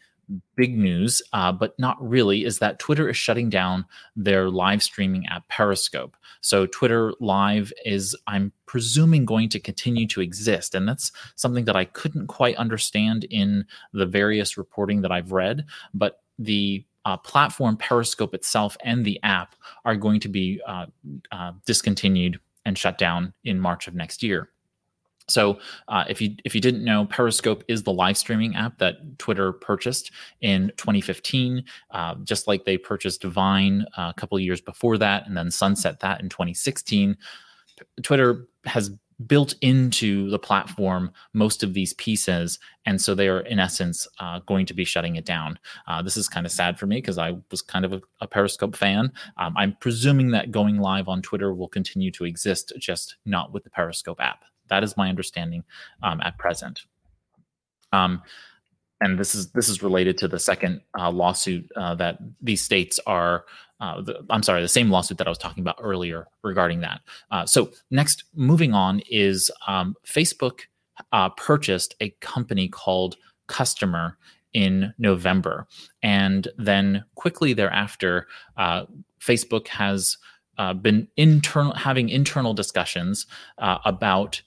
big 0.56 0.76
news, 0.76 1.22
uh, 1.32 1.52
but 1.52 1.78
not 1.78 1.96
really, 2.00 2.44
is 2.44 2.58
that 2.58 2.78
Twitter 2.78 3.08
is 3.08 3.16
shutting 3.16 3.50
down 3.50 3.84
their 4.14 4.48
live 4.48 4.82
streaming 4.82 5.26
app 5.26 5.46
Periscope. 5.48 6.16
So 6.40 6.66
Twitter 6.66 7.12
Live 7.20 7.72
is, 7.84 8.16
I'm 8.26 8.52
presuming, 8.66 9.24
going 9.24 9.48
to 9.50 9.60
continue 9.60 10.06
to 10.08 10.20
exist. 10.20 10.74
And 10.74 10.88
that's 10.88 11.12
something 11.34 11.64
that 11.64 11.76
I 11.76 11.84
couldn't 11.84 12.28
quite 12.28 12.56
understand 12.56 13.24
in 13.24 13.64
the 13.92 14.06
various 14.06 14.56
reporting 14.56 15.02
that 15.02 15.12
I've 15.12 15.32
read. 15.32 15.66
But 15.92 16.20
the 16.38 16.84
uh, 17.04 17.16
platform 17.16 17.76
Periscope 17.76 18.34
itself 18.34 18.76
and 18.84 19.04
the 19.04 19.18
app 19.22 19.56
are 19.84 19.96
going 19.96 20.20
to 20.20 20.28
be 20.28 20.60
uh, 20.66 20.86
uh, 21.32 21.52
discontinued 21.66 22.38
and 22.64 22.76
shut 22.76 22.98
down 22.98 23.32
in 23.44 23.58
March 23.58 23.88
of 23.88 23.94
next 23.94 24.22
year. 24.22 24.50
So, 25.28 25.60
uh, 25.88 26.04
if 26.08 26.20
you 26.20 26.34
if 26.44 26.54
you 26.54 26.60
didn't 26.60 26.84
know, 26.84 27.06
Periscope 27.06 27.62
is 27.68 27.82
the 27.82 27.92
live 27.92 28.18
streaming 28.18 28.56
app 28.56 28.78
that 28.78 29.18
Twitter 29.18 29.52
purchased 29.52 30.10
in 30.40 30.72
2015, 30.76 31.64
uh, 31.92 32.14
just 32.24 32.48
like 32.48 32.64
they 32.64 32.76
purchased 32.76 33.22
Vine 33.22 33.86
uh, 33.96 34.12
a 34.14 34.20
couple 34.20 34.38
years 34.40 34.60
before 34.60 34.98
that, 34.98 35.26
and 35.26 35.36
then 35.36 35.50
sunset 35.50 36.00
that 36.00 36.20
in 36.20 36.28
2016. 36.28 37.16
Twitter 38.02 38.46
has 38.64 38.90
built 39.26 39.54
into 39.60 40.30
the 40.30 40.38
platform 40.38 41.12
most 41.34 41.62
of 41.62 41.74
these 41.74 41.92
pieces 41.94 42.58
and 42.86 43.00
so 43.00 43.14
they 43.14 43.28
are 43.28 43.40
in 43.40 43.58
essence 43.58 44.08
uh, 44.18 44.38
going 44.46 44.64
to 44.64 44.72
be 44.72 44.84
shutting 44.84 45.16
it 45.16 45.26
down. 45.26 45.58
Uh, 45.86 46.00
this 46.00 46.16
is 46.16 46.26
kind 46.26 46.46
of 46.46 46.52
sad 46.52 46.78
for 46.78 46.86
me 46.86 46.96
because 46.96 47.18
i 47.18 47.36
was 47.50 47.60
kind 47.60 47.84
of 47.84 47.92
a, 47.92 48.00
a 48.22 48.26
periscope 48.26 48.74
fan. 48.74 49.12
Um, 49.36 49.54
i'm 49.56 49.76
presuming 49.80 50.30
that 50.30 50.50
going 50.50 50.78
live 50.78 51.08
on 51.08 51.20
twitter 51.20 51.52
will 51.52 51.68
continue 51.68 52.10
to 52.12 52.24
exist 52.24 52.72
just 52.78 53.16
not 53.26 53.52
with 53.52 53.64
the 53.64 53.70
periscope 53.70 54.20
app 54.20 54.44
that 54.70 54.82
is 54.82 54.96
my 54.96 55.08
understanding 55.08 55.62
um, 56.02 56.20
at 56.22 56.38
present 56.38 56.84
um, 57.92 58.22
and 59.00 59.18
this 59.18 59.34
is 59.34 59.50
this 59.52 59.68
is 59.68 59.82
related 59.82 60.18
to 60.18 60.28
the 60.28 60.38
second 60.38 60.80
uh, 60.98 61.10
lawsuit 61.10 61.70
uh, 61.76 61.94
that 61.94 62.18
these 62.40 62.62
states 62.62 63.00
are 63.06 63.44
uh, 63.80 64.02
the, 64.02 64.22
I'm 64.28 64.42
sorry, 64.42 64.60
the 64.60 64.68
same 64.68 64.90
lawsuit 64.90 65.16
that 65.18 65.26
I 65.26 65.30
was 65.30 65.38
talking 65.38 65.62
about 65.62 65.78
earlier 65.80 66.28
regarding 66.42 66.80
that. 66.80 67.00
Uh, 67.30 67.46
so 67.46 67.70
next, 67.90 68.24
moving 68.34 68.74
on 68.74 69.00
is 69.10 69.50
um, 69.66 69.94
Facebook 70.06 70.60
uh, 71.12 71.30
purchased 71.30 71.94
a 72.00 72.10
company 72.20 72.68
called 72.68 73.16
Kustomer 73.48 74.16
in 74.52 74.92
November, 74.98 75.66
and 76.02 76.48
then 76.58 77.04
quickly 77.14 77.54
thereafter, 77.54 78.26
uh, 78.56 78.84
Facebook 79.20 79.68
has 79.68 80.18
been 80.82 81.08
internal 81.16 81.72
having 81.72 82.10
internal 82.10 82.52
discussions 82.52 83.26
about 83.58 84.42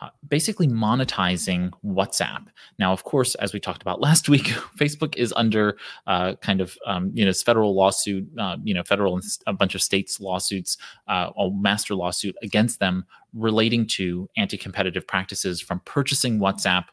uh, 0.00 0.10
basically 0.28 0.68
monetizing 0.68 1.70
WhatsApp. 1.84 2.46
Now, 2.78 2.92
of 2.92 3.04
course, 3.04 3.34
as 3.36 3.52
we 3.52 3.60
talked 3.60 3.82
about 3.82 4.00
last 4.08 4.28
week, 4.28 4.46
Facebook 4.76 5.16
is 5.16 5.32
under 5.36 5.76
uh, 6.06 6.34
kind 6.36 6.60
of 6.60 6.76
um, 6.86 7.10
you 7.14 7.24
know 7.24 7.32
federal 7.32 7.74
lawsuit, 7.74 8.28
uh, 8.38 8.56
you 8.62 8.74
know 8.74 8.82
federal 8.82 9.14
and 9.14 9.24
a 9.46 9.52
bunch 9.52 9.74
of 9.74 9.82
states 9.82 10.20
lawsuits, 10.20 10.76
uh, 11.08 11.30
a 11.36 11.50
master 11.50 11.94
lawsuit 11.94 12.36
against 12.42 12.80
them 12.80 13.04
relating 13.34 13.86
to 13.86 14.28
anti-competitive 14.36 15.06
practices 15.06 15.60
from 15.60 15.80
purchasing 15.80 16.38
WhatsApp 16.38 16.86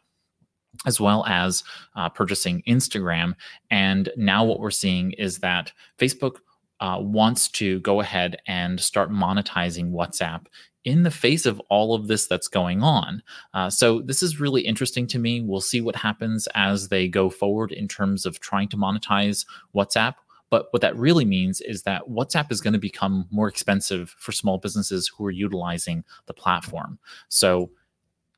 as 0.86 1.00
well 1.00 1.26
as 1.26 1.64
uh, 1.96 2.10
purchasing 2.10 2.62
Instagram. 2.68 3.34
And 3.72 4.10
now 4.18 4.44
what 4.44 4.60
we're 4.60 4.72
seeing 4.72 5.14
is 5.14 5.40
that 5.40 5.72
Facebook 5.98 6.38
uh, 6.82 6.98
wants 7.00 7.48
to 7.48 7.80
go 7.80 8.02
ahead 8.02 8.38
and 8.48 8.80
start 8.80 9.10
monetizing 9.10 9.92
WhatsApp 9.92 10.46
in 10.86 11.04
the 11.04 11.12
face 11.12 11.46
of 11.46 11.60
all 11.70 11.94
of 11.94 12.08
this 12.08 12.28
that's 12.28 12.48
going 12.48 12.84
on. 12.84 13.22
Uh, 13.54 13.70
so, 13.70 14.02
this 14.02 14.24
is 14.24 14.40
really 14.40 14.62
interesting 14.62 15.08
to 15.08 15.20
me. 15.20 15.42
We'll 15.42 15.62
see 15.62 15.82
what 15.82 15.96
happens 15.96 16.48
as 16.56 16.88
they 16.88 17.08
go 17.08 17.30
forward 17.30 17.72
in 17.72 17.88
terms 17.88 18.26
of 18.26 18.40
trying 18.40 18.70
to 18.70 18.78
monetize 18.78 19.46
WhatsApp. 19.76 20.16
But 20.52 20.68
what 20.72 20.82
that 20.84 20.96
really 20.96 21.26
means 21.26 21.60
is 21.62 21.84
that 21.84 22.04
WhatsApp 22.08 22.52
is 22.52 22.62
going 22.62 22.74
to 22.74 22.80
become 22.80 23.28
more 23.32 23.48
expensive 23.48 24.16
for 24.20 24.32
small 24.32 24.60
businesses 24.60 25.08
who 25.08 25.26
are 25.26 25.32
utilizing 25.32 26.04
the 26.28 26.34
platform. 26.34 27.00
So, 27.28 27.72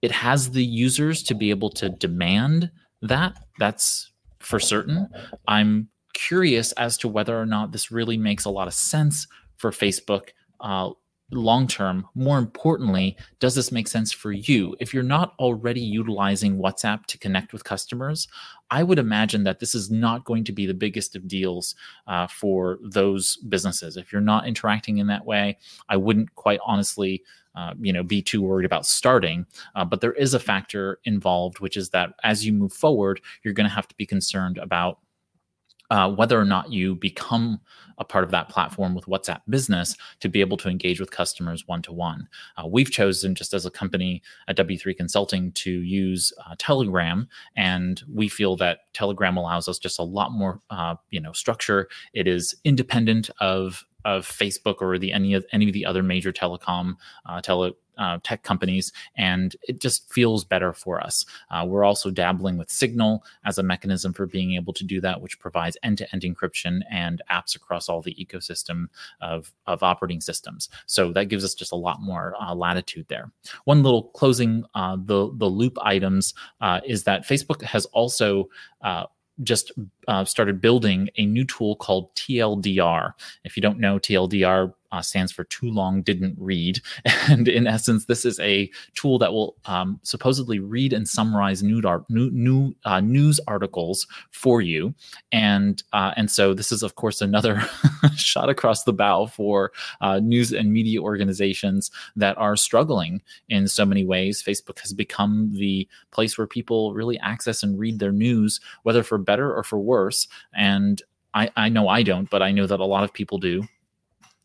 it 0.01 0.12
has 0.12 0.51
the 0.51 0.66
users 0.66 1.24
to 1.24 1.36
be 1.36 1.50
able 1.50 1.70
to 1.72 1.89
demand 1.89 2.72
that. 3.01 3.38
That's 3.60 4.12
for 4.39 4.60
certain. 4.60 5.10
I'm 5.48 5.89
curious 6.13 6.72
as 6.74 6.98
to 6.98 7.08
whether 7.08 7.39
or 7.39 7.46
not 7.46 7.72
this 7.72 7.92
really 7.92 8.18
makes 8.18 8.46
a 8.46 8.50
lot 8.50 8.68
of 8.68 8.74
sense 8.74 9.27
for 9.58 9.72
Facebook. 9.72 10.30
Uh, 10.60 10.92
long 11.31 11.67
term, 11.67 12.07
more 12.15 12.38
importantly, 12.38 13.17
does 13.39 13.55
this 13.55 13.72
make 13.72 13.88
sense 13.88 14.12
for 14.12 14.31
you? 14.31 14.75
If 14.79 14.93
you're 14.93 15.03
not 15.03 15.34
already 15.39 15.81
utilizing 15.81 16.57
WhatsApp 16.57 17.05
to 17.07 17.17
connect 17.17 17.51
with 17.51 17.63
customers, 17.63 18.27
I 18.72 18.84
would 18.84 19.00
imagine 19.00 19.43
that 19.43 19.60
this 19.60 19.75
is 19.75 19.91
not 19.91 20.24
going 20.24 20.43
to 20.46 20.51
be 20.53 20.65
the 20.65 20.74
biggest 20.74 21.15
of 21.15 21.27
deals 21.27 21.75
uh, 22.07 22.27
for 22.27 22.79
those 22.81 23.38
businesses. 23.38 23.98
If 23.98 24.12
you're 24.12 24.22
not 24.22 24.48
interacting 24.48 24.98
in 24.98 25.07
that 25.07 25.25
way, 25.25 25.57
I 25.89 25.98
wouldn't 25.98 26.34
quite 26.36 26.60
honestly. 26.65 27.24
Uh, 27.55 27.74
you 27.81 27.91
know, 27.91 28.03
be 28.03 28.22
too 28.22 28.43
worried 28.43 28.67
about 28.67 28.86
starting. 28.86 29.43
Uh, 29.74 29.84
but 29.84 30.00
there 30.00 30.13
is 30.13 30.36
a 30.36 30.39
factor 30.39 31.00
involved, 31.05 31.60
which 31.60 31.75
is 31.75 31.89
that 31.89 32.13
as 32.24 32.46
you 32.46 32.53
move 32.53 32.72
forward, 32.72 33.19
you're 33.41 33.53
going 33.55 33.67
to 33.67 33.74
have 33.74 33.88
to 33.88 33.96
be 33.96 34.05
concerned 34.05 34.60
about 34.60 35.00
uh, 35.89 36.12
whether 36.12 36.39
or 36.39 36.46
not 36.46 36.72
you 36.72 36.96
become 36.96 37.60
a 37.98 38.06
part 38.06 38.24
of 38.24 38.32
that 38.32 38.50
platform 38.50 38.94
with 38.94 39.06
WhatsApp 39.06 39.41
Business 39.50 39.96
to 40.20 40.29
be 40.29 40.39
able 40.39 40.58
to 40.58 40.70
engage 40.70 41.00
with 41.00 41.12
customers 41.12 41.67
one 41.67 41.82
to 41.84 41.91
one. 41.91 42.27
We've 42.67 42.91
chosen, 42.91 43.34
just 43.34 43.53
as 43.53 43.65
a 43.65 43.72
company 43.72 44.22
at 44.48 44.58
W3 44.58 44.96
Consulting, 44.96 45.51
to 45.53 45.72
use 45.72 46.32
uh, 46.46 46.56
Telegram, 46.58 47.27
and 47.56 48.01
we 48.13 48.27
feel 48.27 48.56
that 48.58 48.94
Telegram 48.94 49.38
allows 49.38 49.67
us 49.67 49.79
just 49.79 50.00
a 50.00 50.03
lot 50.03 50.32
more, 50.32 50.62
uh, 50.70 50.96
you 51.10 51.20
know, 51.20 51.32
structure. 51.32 51.88
It 52.13 52.27
is 52.27 52.56
independent 52.63 53.29
of 53.39 53.86
of 54.06 54.25
Facebook 54.25 54.75
or 54.79 54.98
the 54.98 55.12
any 55.12 55.34
of 55.34 55.46
any 55.51 55.67
of 55.67 55.74
the 55.74 55.86
other 55.86 56.01
major 56.01 56.32
telecom 56.32 56.96
uh, 57.25 57.41
tele 57.41 57.74
uh, 57.98 58.20
tech 58.24 58.44
companies, 58.44 58.92
and 59.16 59.56
it 59.68 59.80
just 59.80 60.12
feels 60.12 60.44
better 60.44 60.74
for 60.74 61.01
us. 61.01 61.25
Uh, 61.50 61.66
we're 61.68 61.84
also 61.84 62.10
dabbling 62.10 62.58
with 62.58 62.70
Signal 62.70 63.24
as 63.46 63.58
a 63.58 63.63
mechanism 63.63 64.13
for 64.13 64.25
being 64.25 64.54
able 64.54 64.74
to 64.74 64.84
do 64.84 65.01
that, 65.01 65.22
which 65.22 65.39
provides 65.39 65.77
end-to-end 65.84 66.22
encryption 66.22 66.82
and 66.89 67.22
apps 67.32 67.56
across 67.56 67.89
all 67.89 68.01
the 68.01 68.16
ecosystem 68.16 68.88
of, 69.22 69.54
of 69.66 69.84
operating 69.84 70.22
systems. 70.22 70.70
So 70.86 71.12
that 71.13 71.25
gives 71.25 71.44
us 71.44 71.54
just 71.54 71.72
a 71.72 71.75
lot 71.75 72.01
more 72.01 72.36
uh, 72.39 72.54
latitude 72.54 73.08
there. 73.08 73.32
One 73.66 73.84
little 73.84 74.04
closing 74.04 74.66
uh, 74.75 74.98
the 74.98 75.32
the 75.36 75.48
loop 75.48 75.77
items 75.82 76.34
uh, 76.62 76.82
is 76.86 77.04
that 77.04 77.25
Facebook 77.25 77.62
has 77.63 77.86
also 77.88 78.50
uh, 78.82 79.06
just 79.44 79.72
uh, 80.08 80.25
started 80.25 80.62
building 80.62 81.10
a 81.18 81.25
new 81.25 81.46
tool 81.46 81.75
called 81.75 82.13
TLDR. 82.16 83.13
If 83.44 83.56
you 83.56 83.62
don't 83.62 83.80
know, 83.80 84.00
TLDR 84.00 84.74
uh, 84.91 85.01
stands 85.01 85.32
for 85.32 85.44
too 85.46 85.70
long 85.70 86.01
didn't 86.01 86.36
read. 86.38 86.79
And 87.29 87.50
in 87.50 87.67
essence, 87.67 88.06
this 88.06 88.24
is 88.24 88.39
a 88.39 88.72
tool 88.94 89.17
that 89.20 89.34
will 89.34 89.58
um, 89.65 90.00
supposedly 90.03 90.60
read 90.60 90.94
and 90.94 91.08
summarize 91.08 91.62
new, 91.62 91.82
new, 92.08 92.29
new 92.32 92.74
uh, 92.86 93.01
news 93.01 93.39
articles 93.48 94.08
for 94.32 94.62
you. 94.62 94.94
And 95.34 95.84
uh, 95.91 96.13
and 96.15 96.32
so 96.32 96.53
this 96.53 96.72
is 96.72 96.84
of 96.84 96.96
course 96.96 97.22
another 97.22 97.62
shot 98.15 98.50
across 98.50 98.84
the 98.84 98.94
bow 98.94 99.25
for 99.25 99.74
uh, 100.00 100.20
news 100.20 100.53
and 100.53 100.72
media 100.72 101.01
organizations 101.01 101.91
that 102.15 102.38
are 102.38 102.56
struggling 102.56 103.22
in 103.50 103.67
so 103.67 103.86
many 103.86 104.06
ways. 104.06 104.41
Facebook 104.41 104.79
has 104.79 104.94
become 104.94 105.51
the 105.53 105.88
place 106.12 106.38
where 106.38 106.48
people 106.48 106.94
really 106.94 107.20
access 107.20 107.63
and 107.63 107.77
read 107.77 108.00
their 108.00 108.13
news, 108.13 108.62
whether 108.84 109.03
for 109.03 109.17
better 109.17 109.53
or 109.53 109.63
for 109.63 109.79
worse. 109.79 110.27
And 110.53 111.01
I, 111.34 111.50
I 111.56 111.70
know 111.70 111.88
I 111.88 112.03
don't, 112.03 112.29
but 112.29 112.41
I 112.41 112.51
know 112.51 112.67
that 112.67 112.79
a 112.79 112.86
lot 112.86 113.03
of 113.03 113.13
people 113.13 113.38
do 113.38 113.67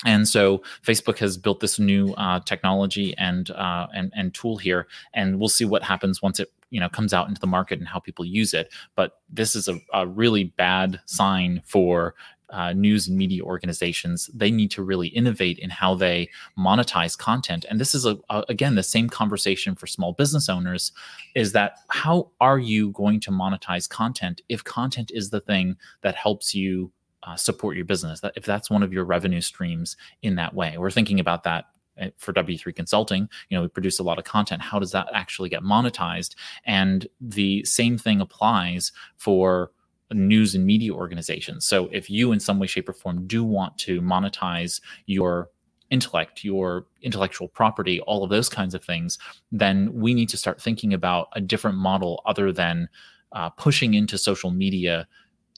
and 0.04 0.28
so 0.28 0.62
Facebook 0.85 1.18
has 1.18 1.37
built 1.37 1.61
this 1.61 1.78
new 1.78 2.12
uh, 2.14 2.40
technology 2.40 3.16
and 3.18 3.50
uh, 3.50 3.87
and 3.94 4.12
and 4.16 4.35
tool 4.35 4.56
here, 4.56 4.87
and 5.14 5.38
we'll 5.38 5.49
see 5.49 5.64
what 5.64 5.82
happens 5.82 6.23
once 6.23 6.40
it 6.40 6.52
you 6.71 6.80
know 6.80 6.88
comes 6.88 7.12
out 7.12 7.28
into 7.28 7.40
the 7.40 7.47
market 7.47 7.78
and 7.78 7.88
how 7.88 7.99
people 7.99 8.25
use 8.25 8.54
it. 8.54 8.73
But 8.97 9.21
this 9.28 9.54
is 9.54 9.68
a, 9.68 9.78
a 9.92 10.06
really 10.06 10.44
bad 10.44 11.00
sign 11.06 11.62
for 11.64 12.14
uh, 12.50 12.73
news 12.75 13.09
and 13.09 13.16
media 13.16 13.42
organizations. 13.42 14.28
They 14.35 14.50
need 14.50 14.71
to 14.73 14.82
really 14.82 15.09
innovate 15.09 15.59
in 15.59 15.71
how 15.71 15.94
they 15.94 16.28
monetize 16.59 17.16
content. 17.16 17.64
And 17.68 17.80
this 17.80 17.94
is 17.94 18.04
a, 18.04 18.18
a, 18.28 18.44
again 18.49 18.75
the 18.75 18.82
same 18.82 19.09
conversation 19.09 19.75
for 19.75 19.87
small 19.87 20.12
business 20.12 20.49
owners: 20.49 20.92
is 21.35 21.52
that 21.52 21.76
how 21.88 22.30
are 22.40 22.59
you 22.59 22.90
going 22.90 23.21
to 23.21 23.30
monetize 23.30 23.88
content 23.88 24.40
if 24.49 24.64
content 24.64 25.11
is 25.14 25.30
the 25.30 25.40
thing 25.40 25.76
that 26.02 26.14
helps 26.14 26.54
you 26.54 26.90
uh, 27.22 27.36
support 27.36 27.76
your 27.76 27.84
business 27.84 28.20
that 28.20 28.32
if 28.36 28.44
that's 28.44 28.70
one 28.70 28.82
of 28.82 28.92
your 28.92 29.04
revenue 29.04 29.40
streams 29.40 29.96
in 30.22 30.34
that 30.36 30.54
way. 30.54 30.76
We're 30.76 30.90
thinking 30.90 31.20
about 31.20 31.44
that 31.44 31.66
eh, 31.98 32.10
for 32.18 32.32
w3 32.32 32.74
consulting. 32.74 33.28
You 33.48 33.56
know 33.56 33.62
we 33.62 33.68
produce 33.68 33.98
a 33.98 34.02
lot 34.02 34.18
of 34.18 34.24
content. 34.24 34.62
How 34.62 34.78
does 34.78 34.92
that 34.92 35.08
actually 35.12 35.48
get 35.48 35.62
monetized? 35.62 36.34
And 36.64 37.06
the 37.20 37.64
same 37.64 37.98
thing 37.98 38.20
applies 38.20 38.92
for 39.16 39.70
news 40.12 40.54
and 40.54 40.66
media 40.66 40.92
organizations. 40.92 41.64
So 41.64 41.88
if 41.92 42.10
you 42.10 42.32
in 42.32 42.40
some 42.40 42.58
way 42.58 42.66
shape 42.66 42.88
or 42.88 42.92
form 42.92 43.26
do 43.26 43.44
want 43.44 43.78
to 43.78 44.00
monetize 44.00 44.80
your 45.06 45.48
intellect, 45.90 46.42
your 46.42 46.86
intellectual 47.02 47.48
property, 47.48 48.00
all 48.00 48.24
of 48.24 48.30
those 48.30 48.48
kinds 48.48 48.74
of 48.74 48.82
things, 48.84 49.18
then 49.50 49.92
we 49.92 50.14
need 50.14 50.28
to 50.30 50.36
start 50.36 50.60
thinking 50.60 50.94
about 50.94 51.28
a 51.34 51.40
different 51.40 51.76
model 51.76 52.22
other 52.26 52.50
than 52.50 52.88
uh, 53.32 53.50
pushing 53.50 53.94
into 53.94 54.16
social 54.18 54.50
media 54.50 55.06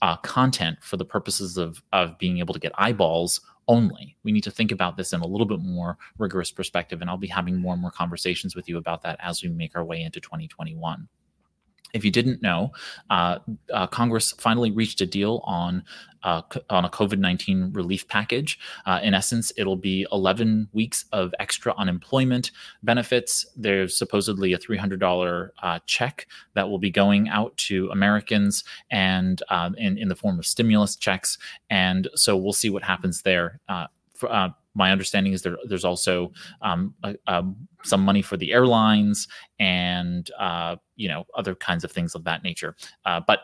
uh, 0.05 0.15
content 0.17 0.77
for 0.81 0.97
the 0.97 1.03
purposes 1.03 1.57
of 1.57 1.81
of 1.91 2.15
being 2.19 2.37
able 2.37 2.53
to 2.53 2.59
get 2.59 2.71
eyeballs 2.77 3.41
only. 3.67 4.15
We 4.23 4.31
need 4.31 4.43
to 4.43 4.51
think 4.51 4.71
about 4.71 4.97
this 4.97 5.13
in 5.13 5.21
a 5.21 5.25
little 5.25 5.47
bit 5.47 5.61
more 5.61 5.97
rigorous 6.19 6.51
perspective, 6.51 7.01
and 7.01 7.09
I'll 7.09 7.17
be 7.17 7.25
having 7.25 7.57
more 7.57 7.73
and 7.73 7.81
more 7.81 7.89
conversations 7.89 8.55
with 8.55 8.69
you 8.69 8.77
about 8.77 9.01
that 9.01 9.17
as 9.19 9.41
we 9.41 9.49
make 9.49 9.75
our 9.75 9.83
way 9.83 10.03
into 10.03 10.19
2021. 10.19 11.07
If 11.95 12.03
you 12.03 12.11
didn't 12.11 12.41
know, 12.41 12.73
uh, 13.09 13.39
uh, 13.73 13.87
Congress 13.87 14.33
finally 14.33 14.69
reached 14.69 14.99
a 14.99 15.05
deal 15.05 15.41
on 15.45 15.83
uh, 16.23 16.41
on 16.69 16.83
a 16.83 16.89
COVID 16.89 17.19
19 17.19 17.71
relief 17.73 18.07
package. 18.07 18.59
Uh, 18.85 18.99
in 19.01 19.13
essence, 19.13 19.53
it'll 19.57 19.77
be 19.77 20.05
11 20.11 20.67
weeks 20.73 21.05
of 21.13 21.33
extra 21.39 21.73
unemployment 21.77 22.51
benefits. 22.83 23.45
There's 23.55 23.95
supposedly 23.95 24.51
a 24.51 24.57
$300 24.57 25.49
uh, 25.61 25.79
check 25.85 26.27
that 26.55 26.67
will 26.67 26.79
be 26.79 26.89
going 26.89 27.29
out 27.29 27.55
to 27.57 27.89
Americans 27.91 28.63
and 28.89 29.41
uh, 29.49 29.69
in, 29.77 29.97
in 29.97 30.09
the 30.09 30.15
form 30.15 30.39
of 30.39 30.45
stimulus 30.45 30.95
checks. 30.95 31.37
And 31.69 32.09
so 32.15 32.35
we'll 32.35 32.53
see 32.53 32.71
what 32.71 32.83
happens 32.83 33.21
there 33.21 33.59
for, 34.15 34.31
uh, 34.31 34.49
my 34.75 34.91
understanding 34.91 35.33
is 35.33 35.41
there, 35.41 35.57
there's 35.67 35.85
also 35.85 36.31
um, 36.61 36.93
some 37.83 38.01
money 38.01 38.21
for 38.21 38.37
the 38.37 38.51
airlines 38.51 39.27
and 39.59 40.29
uh, 40.37 40.75
you 40.95 41.07
know 41.07 41.25
other 41.35 41.55
kinds 41.55 41.83
of 41.83 41.91
things 41.91 42.13
of 42.13 42.23
that 42.25 42.43
nature. 42.43 42.75
Uh, 43.05 43.21
but 43.25 43.39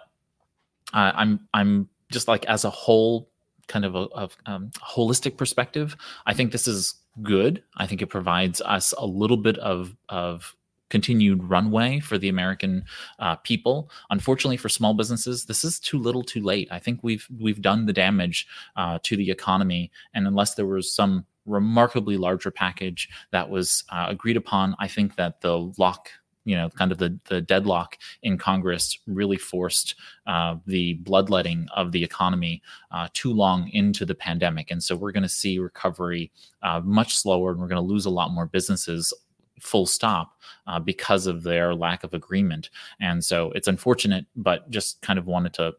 I'm 0.94 1.48
I'm 1.54 1.90
just 2.12 2.28
like 2.28 2.46
as 2.46 2.66
a 2.66 2.70
whole 2.70 3.30
kind 3.68 3.86
of 3.86 3.96
a, 3.96 4.00
of, 4.00 4.36
um, 4.46 4.70
holistic 4.82 5.38
perspective, 5.38 5.96
I 6.26 6.34
think 6.34 6.52
this 6.52 6.68
is 6.68 6.96
good. 7.22 7.64
I 7.78 7.88
think 7.88 8.02
it 8.02 8.08
provides 8.08 8.60
us 8.62 8.94
a 8.98 9.06
little 9.06 9.38
bit 9.38 9.58
of 9.60 9.96
of 10.10 10.56
continued 10.92 11.44
runway 11.44 12.00
for 12.00 12.20
the 12.20 12.30
American 12.30 12.84
uh, 13.18 13.38
people. 13.38 13.90
Unfortunately, 14.12 14.58
for 14.58 14.70
small 14.70 14.94
businesses, 14.94 15.46
this 15.46 15.64
is 15.64 15.80
too 15.80 15.98
little, 15.98 16.22
too 16.22 16.42
late. 16.42 16.68
I 16.70 16.78
think 16.78 17.00
we've 17.02 17.28
we've 17.40 17.62
done 17.62 17.88
the 17.88 17.94
damage 17.94 18.46
uh, 18.76 19.00
to 19.02 19.18
the 19.18 19.32
economy, 19.32 19.92
and 20.14 20.28
unless 20.28 20.54
there 20.54 20.68
was 20.68 20.94
some 20.94 21.26
remarkably 21.48 22.18
larger 22.18 22.52
package 22.52 23.10
that 23.32 23.50
was 23.50 23.84
uh, 23.90 24.06
agreed 24.10 24.38
upon, 24.38 24.76
I 24.78 24.88
think 24.88 25.16
that 25.16 25.42
the 25.42 25.74
lock 25.80 26.10
you 26.44 26.56
know, 26.56 26.70
kind 26.70 26.92
of 26.92 26.98
the, 26.98 27.18
the 27.26 27.40
deadlock 27.40 27.98
in 28.24 28.36
Congress 28.36 28.98
really 29.06 29.38
forced 29.38 29.94
uh, 30.26 30.56
the 30.66 30.96
bloodletting 30.96 31.68
of 31.76 31.92
the 31.92 32.04
economy 32.04 32.64
uh, 32.92 33.08
too 33.14 33.32
long 33.32 33.70
into 33.74 34.06
the 34.06 34.16
pandemic. 34.16 34.72
And 34.72 34.82
so 34.82 34.96
we're 34.96 35.12
going 35.12 35.22
to 35.24 35.30
see 35.30 35.60
recovery 35.60 36.32
uh, 36.64 36.82
much 36.84 37.16
slower 37.16 37.52
and 37.52 37.60
we're 37.60 37.68
going 37.68 37.84
to 37.84 37.88
lose 37.88 38.08
a 38.08 38.10
lot 38.10 38.32
more 38.32 38.48
businesses 38.48 39.14
full 39.62 39.86
stop 39.86 40.38
uh, 40.68 40.80
because 40.80 41.28
of 41.28 41.44
their 41.44 41.74
lack 41.74 42.04
of 42.04 42.14
agreement. 42.14 42.70
And 43.00 43.24
so 43.24 43.52
it's 43.52 43.68
unfortunate, 43.68 44.26
but 44.36 44.70
just 44.70 45.02
kind 45.02 45.20
of 45.20 45.28
wanted 45.28 45.54
to 45.54 45.74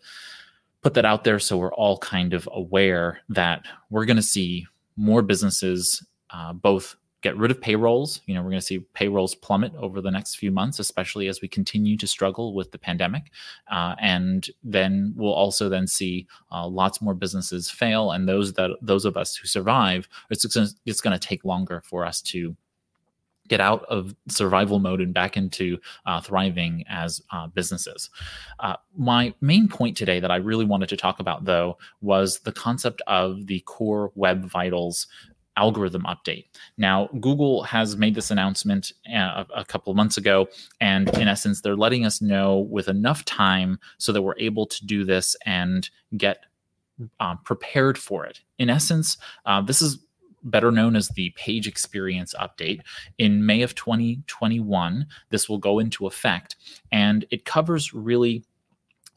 put 0.83 0.95
that 0.95 1.05
out 1.05 1.25
there 1.25 1.39
so 1.39 1.57
we're 1.57 1.75
all 1.75 1.99
kind 1.99 2.35
of 2.35 2.49
aware 2.53 3.21
that 3.29 3.65
we're 3.91 4.05
going 4.05 4.17
to 4.17 4.23
see 4.23 4.67
more 4.97 5.23
businesses 5.23 6.05
uh, 6.31 6.53
both 6.53 6.97
get 7.23 7.37
rid 7.37 7.53
of 7.53 7.61
payrolls. 7.61 8.21
You 8.27 8.35
know, 8.35 8.43
we're 8.43 8.51
going 8.51 8.61
to 8.61 8.67
see 8.67 8.81
payrolls 8.95 9.35
plummet 9.35 9.73
over 9.77 10.01
the 10.01 10.11
next 10.11 10.35
few 10.35 10.51
months, 10.51 10.81
especially 10.81 11.29
as 11.29 11.41
we 11.41 11.49
continue 11.49 11.97
to 11.97 12.07
struggle 12.07 12.53
with 12.53 12.73
the 12.73 12.79
pandemic. 12.79 13.31
Uh, 13.71 13.95
and 14.01 14.51
then 14.65 15.15
we'll 15.17 15.33
also 15.33 15.69
then 15.69 15.87
see 15.87 16.27
uh, 16.51 16.67
lots 16.67 17.01
more 17.01 17.15
businesses 17.15 17.71
fail, 17.71 18.11
and 18.11 18.29
those 18.29 18.53
that 18.55 18.71
those 18.83 19.05
of 19.05 19.17
us 19.17 19.37
who 19.37 19.47
survive, 19.47 20.09
it's 20.31 20.45
it's 20.85 21.01
going 21.01 21.19
to 21.19 21.29
take 21.29 21.45
longer 21.45 21.81
for 21.85 22.05
us 22.05 22.21
to 22.23 22.57
get 23.53 23.61
out 23.61 23.85
of 23.91 24.15
survival 24.29 24.79
mode 24.79 25.03
and 25.03 25.13
back 25.13 25.37
into 25.37 25.77
uh, 26.07 26.23
thriving 26.23 26.85
as 26.89 27.21
uh, 27.33 27.47
businesses. 27.49 28.09
Uh, 28.61 28.77
my 28.97 29.35
main 29.43 29.69
point 29.69 29.95
today 29.95 30.21
that 30.21 30.31
I 30.31 30.37
really 30.37 30.65
wanted 30.65 30.89
to 30.89 30.97
talk 30.97 31.21
about, 31.21 31.45
though, 31.45 31.77
was 32.01 32.39
the 32.41 32.53
concept 32.53 33.03
of 33.07 33.47
the 33.49 33.61
core 33.61 34.11
web 34.15 34.47
vitals 34.47 35.07
algorithm 35.59 36.05
update. 36.05 36.47
Now, 36.79 37.11
Google 37.21 37.63
has 37.65 37.95
made 37.95 38.15
this 38.15 38.31
announcement 38.31 38.91
uh, 39.15 39.45
a, 39.55 39.67
couple 39.67 39.91
of 39.91 39.99
months 39.99 40.17
ago, 40.17 40.49
and 40.81 41.11
in 41.19 41.29
essence, 41.29 41.61
they're 41.61 41.77
letting 41.77 42.07
us 42.07 42.23
know 42.23 42.61
with 42.61 42.89
enough 42.89 43.23
time 43.27 43.79
so 43.99 44.13
that 44.13 44.23
we're 44.23 44.39
able 44.39 44.65
to 44.65 44.87
do 44.87 45.05
this 45.05 45.37
and 45.45 45.91
get 46.17 46.39
um, 47.21 47.39
prepared 47.45 47.99
for 47.99 48.25
it. 48.25 48.41
In 48.59 48.71
essence, 48.71 49.19
uh, 49.45 49.61
this 49.61 49.83
is 49.83 49.99
better 50.45 50.71
known 50.71 50.97
as 50.97 51.09
the 51.09 51.31
page 51.31 51.67
experience 51.67 52.35
update. 52.41 52.81
In 53.19 53.45
May 53.47 53.63
of 53.63 53.75
2021, 53.75 55.07
this 55.31 55.49
will 55.49 55.59
go 55.59 55.79
into 55.79 56.07
effect, 56.07 56.57
and 56.91 57.25
it 57.31 57.45
covers 57.45 57.95
really 57.95 58.45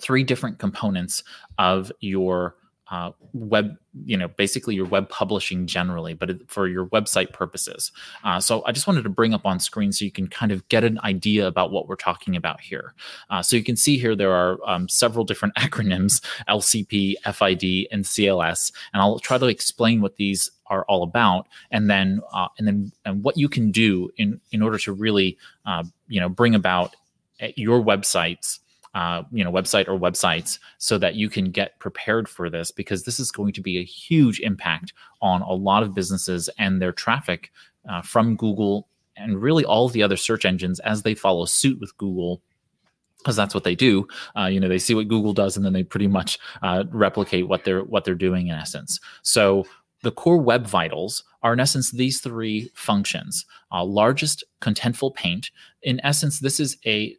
three 0.01 0.24
different 0.24 0.60
components 0.60 1.24
of 1.58 1.91
your 2.00 2.55
uh, 2.92 3.12
web, 3.34 3.77
you 4.06 4.15
know, 4.15 4.27
basically 4.27 4.75
your 4.75 4.86
web 4.86 5.10
publishing 5.10 5.65
generally, 5.65 6.13
but 6.13 6.30
for 6.50 6.68
your 6.68 6.86
website 6.88 7.34
purposes. 7.34 7.92
Uh, 8.24 8.39
so 8.39 8.63
I 8.65 8.72
just 8.72 8.86
wanted 8.86 9.04
to 9.04 9.10
bring 9.10 9.34
up 9.34 9.46
on 9.46 9.60
screen 9.60 9.92
so 9.92 10.06
you 10.06 10.12
can 10.12 10.27
kind 10.27 10.51
of 10.51 10.68
get 10.70 10.84
an 10.84 11.00
idea 11.04 11.48
about 11.48 11.72
what 11.72 11.88
we're 11.88 11.96
talking 11.96 12.36
about 12.36 12.62
here. 12.62 12.94
Uh, 13.30 13.42
so 13.42 13.56
you 13.56 13.63
can 13.63 13.75
see 13.75 13.98
here 13.98 14.15
there 14.15 14.32
are 14.32 14.60
um, 14.65 14.88
several 14.88 15.25
different 15.25 15.56
acronyms: 15.58 16.24
LCP, 16.48 17.15
FID, 17.24 17.88
and 17.92 18.04
CLS, 18.04 18.72
and 18.94 19.01
I'll 19.01 19.20
try 19.20 19.38
to 19.38 19.48
explain 19.48 20.01
what 20.01 20.18
these 20.18 20.51
are 20.68 20.86
all 20.86 21.04
about, 21.04 21.48
and 21.72 21.89
then 21.89 22.22
uh, 22.34 22.48
and 22.58 22.68
then 22.68 22.92
and 23.04 23.24
what 23.24 23.38
you 23.38 23.50
can 23.50 23.72
do 23.72 24.12
in 24.18 24.39
in 24.51 24.62
order 24.62 24.77
to 24.80 24.94
really 24.94 25.38
uh, 25.65 25.84
you 26.08 26.20
know 26.20 26.30
bring 26.30 26.54
about 26.54 26.96
eh, 27.39 27.51
your 27.56 27.82
websites 27.82 28.60
uh, 28.96 29.22
you 29.32 29.44
know 29.44 29.52
website 29.52 29.88
or 29.88 30.00
websites 30.00 30.58
so 30.79 30.98
that 30.98 31.16
you 31.16 31.29
can 31.29 31.51
get 31.51 31.77
prepared 31.79 32.27
for 32.27 32.50
this 32.50 32.72
because 32.72 33.03
this 33.03 33.20
is 33.20 33.31
going 33.31 33.53
to 33.53 33.62
be 33.62 33.77
a 33.77 33.84
huge 33.84 34.40
impact 34.40 34.94
on 35.22 35.42
a 35.44 35.53
lot 35.53 35.84
of 35.84 35.94
businesses 35.94 36.50
and 36.58 36.81
their 36.81 36.92
traffic 36.92 37.51
uh, 37.90 38.01
from 38.01 38.36
google 38.36 38.88
and 39.18 39.42
really 39.42 39.64
all 39.64 39.88
the 39.90 40.01
other 40.01 40.18
search 40.18 40.46
engines 40.46 40.79
as 40.79 41.03
they 41.03 41.14
follow 41.14 41.46
suit 41.46 41.79
with 41.79 41.96
google 41.98 42.42
because 43.25 43.36
that's 43.36 43.55
what 43.55 43.64
they 43.64 43.74
do. 43.74 44.08
Uh, 44.38 44.46
you 44.46 44.60
know 44.60 44.70
they 44.70 44.77
see 44.77 44.94
what 44.94 45.08
google 45.08 45.34
does 45.34 45.58
and 45.58 45.66
then 45.66 45.74
they 45.74 45.84
pretty 45.84 46.08
much 46.08 46.38
uh, 46.62 46.84
replicate 46.92 47.48
what 47.48 47.64
they're 47.64 47.84
what 47.84 48.05
they're 48.05 48.16
doing 48.16 48.48
in 48.48 48.55
essence. 48.55 49.00
So 49.24 49.66
the 50.03 50.12
core 50.12 50.38
web 50.38 50.68
vitals 50.68 51.24
are 51.42 51.53
in 51.53 51.60
essence 51.60 51.90
these 51.90 52.22
three 52.22 52.70
functions. 52.75 53.46
Uh, 53.72 53.84
largest 53.84 54.44
contentful 54.62 55.16
paint. 55.16 55.50
In 55.81 56.00
essence 56.03 56.40
this 56.40 56.60
is 56.60 56.77
a 56.86 57.18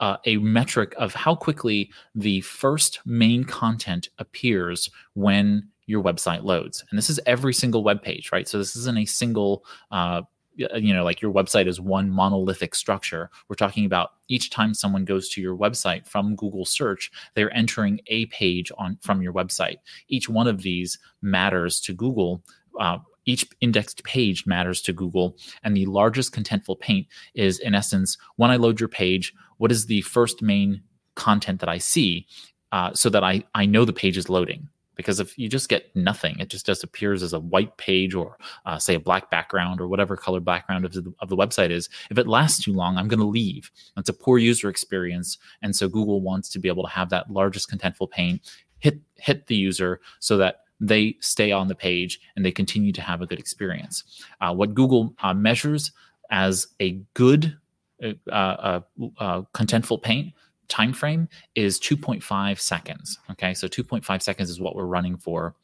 uh, 0.00 0.16
a 0.24 0.36
metric 0.38 0.94
of 0.98 1.14
how 1.14 1.34
quickly 1.34 1.90
the 2.14 2.40
first 2.42 3.00
main 3.04 3.44
content 3.44 4.08
appears 4.18 4.90
when 5.14 5.68
your 5.86 6.02
website 6.02 6.44
loads. 6.44 6.84
And 6.90 6.98
this 6.98 7.10
is 7.10 7.18
every 7.26 7.54
single 7.54 7.82
web 7.82 8.02
page, 8.02 8.30
right? 8.30 8.46
So 8.46 8.58
this 8.58 8.76
isn't 8.76 8.98
a 8.98 9.06
single, 9.06 9.64
uh, 9.90 10.22
you 10.54 10.92
know, 10.92 11.04
like 11.04 11.22
your 11.22 11.32
website 11.32 11.66
is 11.66 11.80
one 11.80 12.10
monolithic 12.10 12.74
structure. 12.74 13.30
We're 13.48 13.56
talking 13.56 13.86
about 13.86 14.10
each 14.28 14.50
time 14.50 14.74
someone 14.74 15.04
goes 15.04 15.28
to 15.30 15.40
your 15.40 15.56
website 15.56 16.06
from 16.06 16.36
Google 16.36 16.64
search, 16.64 17.10
they're 17.34 17.54
entering 17.56 18.00
a 18.08 18.26
page 18.26 18.70
on 18.76 18.98
from 19.00 19.22
your 19.22 19.32
website. 19.32 19.76
Each 20.08 20.28
one 20.28 20.46
of 20.46 20.62
these 20.62 20.98
matters 21.22 21.80
to 21.80 21.94
Google. 21.94 22.42
Uh, 22.78 22.98
each 23.28 23.46
indexed 23.60 24.02
page 24.04 24.46
matters 24.46 24.80
to 24.80 24.92
Google. 24.92 25.36
And 25.62 25.76
the 25.76 25.84
largest 25.86 26.34
contentful 26.34 26.80
paint 26.80 27.06
is, 27.34 27.58
in 27.58 27.74
essence, 27.74 28.16
when 28.36 28.50
I 28.50 28.56
load 28.56 28.80
your 28.80 28.88
page, 28.88 29.34
what 29.58 29.70
is 29.70 29.86
the 29.86 30.00
first 30.00 30.40
main 30.40 30.82
content 31.14 31.60
that 31.60 31.68
I 31.68 31.76
see 31.76 32.26
uh, 32.72 32.94
so 32.94 33.10
that 33.10 33.22
I, 33.22 33.44
I 33.54 33.66
know 33.66 33.84
the 33.84 33.92
page 33.92 34.16
is 34.16 34.30
loading. 34.30 34.68
Because 34.94 35.20
if 35.20 35.38
you 35.38 35.48
just 35.48 35.68
get 35.68 35.94
nothing, 35.94 36.40
it 36.40 36.48
just 36.48 36.66
just 36.66 36.82
appears 36.82 37.22
as 37.22 37.32
a 37.32 37.38
white 37.38 37.76
page 37.76 38.14
or 38.16 38.36
uh, 38.66 38.78
say 38.78 38.96
a 38.96 39.00
black 39.00 39.30
background 39.30 39.80
or 39.80 39.86
whatever 39.86 40.16
color 40.16 40.40
background 40.40 40.84
of 40.84 40.92
the, 40.92 41.14
of 41.20 41.28
the 41.28 41.36
website 41.36 41.70
is. 41.70 41.88
If 42.10 42.18
it 42.18 42.26
lasts 42.26 42.64
too 42.64 42.72
long, 42.72 42.96
I'm 42.96 43.06
going 43.06 43.20
to 43.20 43.26
leave. 43.26 43.70
It's 43.96 44.08
a 44.08 44.12
poor 44.12 44.38
user 44.38 44.68
experience, 44.68 45.38
and 45.62 45.76
so 45.76 45.88
Google 45.88 46.20
wants 46.20 46.48
to 46.48 46.58
be 46.58 46.66
able 46.66 46.82
to 46.82 46.90
have 46.90 47.10
that 47.10 47.30
largest 47.30 47.70
contentful 47.70 48.10
paint 48.10 48.40
hit 48.80 48.98
hit 49.14 49.46
the 49.46 49.54
user 49.54 50.00
so 50.18 50.36
that 50.38 50.62
they 50.80 51.16
stay 51.20 51.52
on 51.52 51.68
the 51.68 51.74
page 51.74 52.20
and 52.36 52.44
they 52.44 52.52
continue 52.52 52.92
to 52.92 53.00
have 53.00 53.20
a 53.20 53.26
good 53.26 53.38
experience. 53.38 54.24
Uh, 54.40 54.54
what 54.54 54.74
Google 54.74 55.14
uh, 55.22 55.34
measures 55.34 55.92
as 56.30 56.68
a 56.80 57.00
good 57.14 57.56
uh, 58.02 58.12
uh, 58.30 58.80
uh, 59.18 59.42
contentful 59.54 60.02
paint 60.02 60.32
time 60.68 60.92
frame 60.92 61.28
is 61.54 61.80
2.5 61.80 62.60
seconds. 62.60 63.18
Okay, 63.30 63.54
so 63.54 63.66
2.5 63.66 64.22
seconds 64.22 64.50
is 64.50 64.60
what 64.60 64.76
we're 64.76 64.84
running 64.84 65.16
for. 65.16 65.54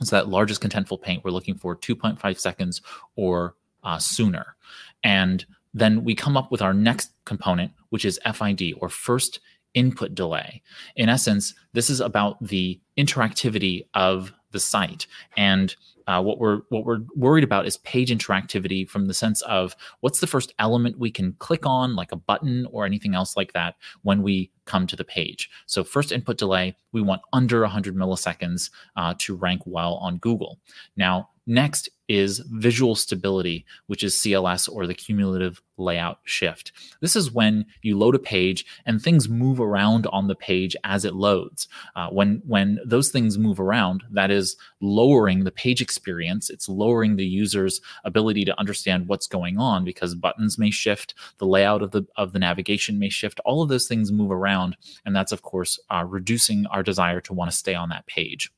So 0.00 0.16
that 0.16 0.28
largest 0.28 0.60
contentful 0.60 1.00
paint, 1.00 1.24
we're 1.24 1.30
looking 1.30 1.54
for 1.54 1.76
2.5 1.76 2.38
seconds 2.38 2.82
or 3.16 3.54
uh, 3.84 3.98
sooner. 3.98 4.56
And 5.04 5.46
then 5.74 6.04
we 6.04 6.14
come 6.14 6.36
up 6.36 6.50
with 6.50 6.60
our 6.60 6.74
next 6.74 7.12
component, 7.24 7.72
which 7.90 8.04
is 8.04 8.20
FID 8.34 8.74
or 8.80 8.88
first 8.88 9.40
input 9.74 10.14
delay. 10.14 10.60
In 10.96 11.08
essence, 11.08 11.54
this 11.72 11.88
is 11.88 12.00
about 12.00 12.42
the 12.44 12.80
interactivity 12.98 13.86
of 13.94 14.32
the 14.52 14.60
site 14.60 15.06
and 15.36 15.76
uh, 16.06 16.22
what 16.22 16.38
we're 16.38 16.60
what 16.68 16.84
we're 16.84 17.00
worried 17.14 17.44
about 17.44 17.66
is 17.66 17.76
page 17.78 18.10
interactivity 18.10 18.88
from 18.88 19.06
the 19.06 19.14
sense 19.14 19.40
of 19.42 19.76
what's 20.00 20.20
the 20.20 20.26
first 20.26 20.52
element 20.58 20.98
we 20.98 21.10
can 21.10 21.32
click 21.38 21.64
on, 21.64 21.94
like 21.94 22.12
a 22.12 22.16
button 22.16 22.66
or 22.70 22.84
anything 22.84 23.14
else 23.14 23.36
like 23.36 23.52
that, 23.52 23.76
when 24.02 24.22
we 24.22 24.50
come 24.64 24.86
to 24.86 24.96
the 24.96 25.04
page. 25.04 25.50
So 25.66 25.84
first 25.84 26.12
input 26.12 26.38
delay, 26.38 26.76
we 26.92 27.02
want 27.02 27.22
under 27.32 27.60
100 27.60 27.96
milliseconds 27.96 28.70
uh, 28.96 29.14
to 29.18 29.34
rank 29.36 29.62
well 29.64 29.94
on 29.94 30.18
Google. 30.18 30.58
Now, 30.96 31.30
next 31.46 31.88
is 32.08 32.40
visual 32.50 32.94
stability, 32.94 33.64
which 33.86 34.02
is 34.02 34.14
CLS 34.14 34.68
or 34.70 34.86
the 34.86 34.94
cumulative 34.94 35.62
layout 35.78 36.18
shift. 36.24 36.72
This 37.00 37.16
is 37.16 37.32
when 37.32 37.64
you 37.80 37.96
load 37.96 38.14
a 38.14 38.18
page 38.18 38.66
and 38.84 39.00
things 39.00 39.28
move 39.28 39.60
around 39.60 40.06
on 40.08 40.28
the 40.28 40.34
page 40.34 40.76
as 40.84 41.04
it 41.04 41.14
loads. 41.14 41.68
Uh, 41.96 42.08
when 42.08 42.42
when 42.46 42.78
those 42.84 43.08
things 43.08 43.38
move 43.38 43.58
around, 43.58 44.02
that 44.10 44.30
is 44.30 44.56
lowering 44.80 45.44
the 45.44 45.50
page 45.50 45.80
experience. 45.80 46.50
It's 46.50 46.68
lowering 46.68 47.16
the 47.16 47.26
user's 47.26 47.80
ability 48.04 48.44
to 48.44 48.58
understand 48.60 49.08
what's 49.08 49.26
going 49.26 49.58
on 49.58 49.84
because 49.84 50.14
buttons 50.14 50.58
may 50.58 50.70
shift, 50.70 51.14
the 51.38 51.46
layout 51.46 51.82
of 51.82 51.92
the 51.92 52.06
of 52.16 52.32
the 52.32 52.38
navigation 52.38 52.98
may 52.98 53.08
shift. 53.08 53.40
All 53.44 53.62
of 53.62 53.68
those 53.68 53.88
things 53.88 54.12
move 54.12 54.30
around, 54.30 54.76
and 55.06 55.16
that's 55.16 55.32
of 55.32 55.42
course 55.42 55.80
uh, 55.90 56.04
reducing 56.06 56.66
our 56.66 56.82
desire 56.82 57.20
to 57.22 57.32
want 57.32 57.50
to 57.50 57.56
stay 57.56 57.74
on 57.74 57.88
that 57.88 58.06
page. 58.06 58.52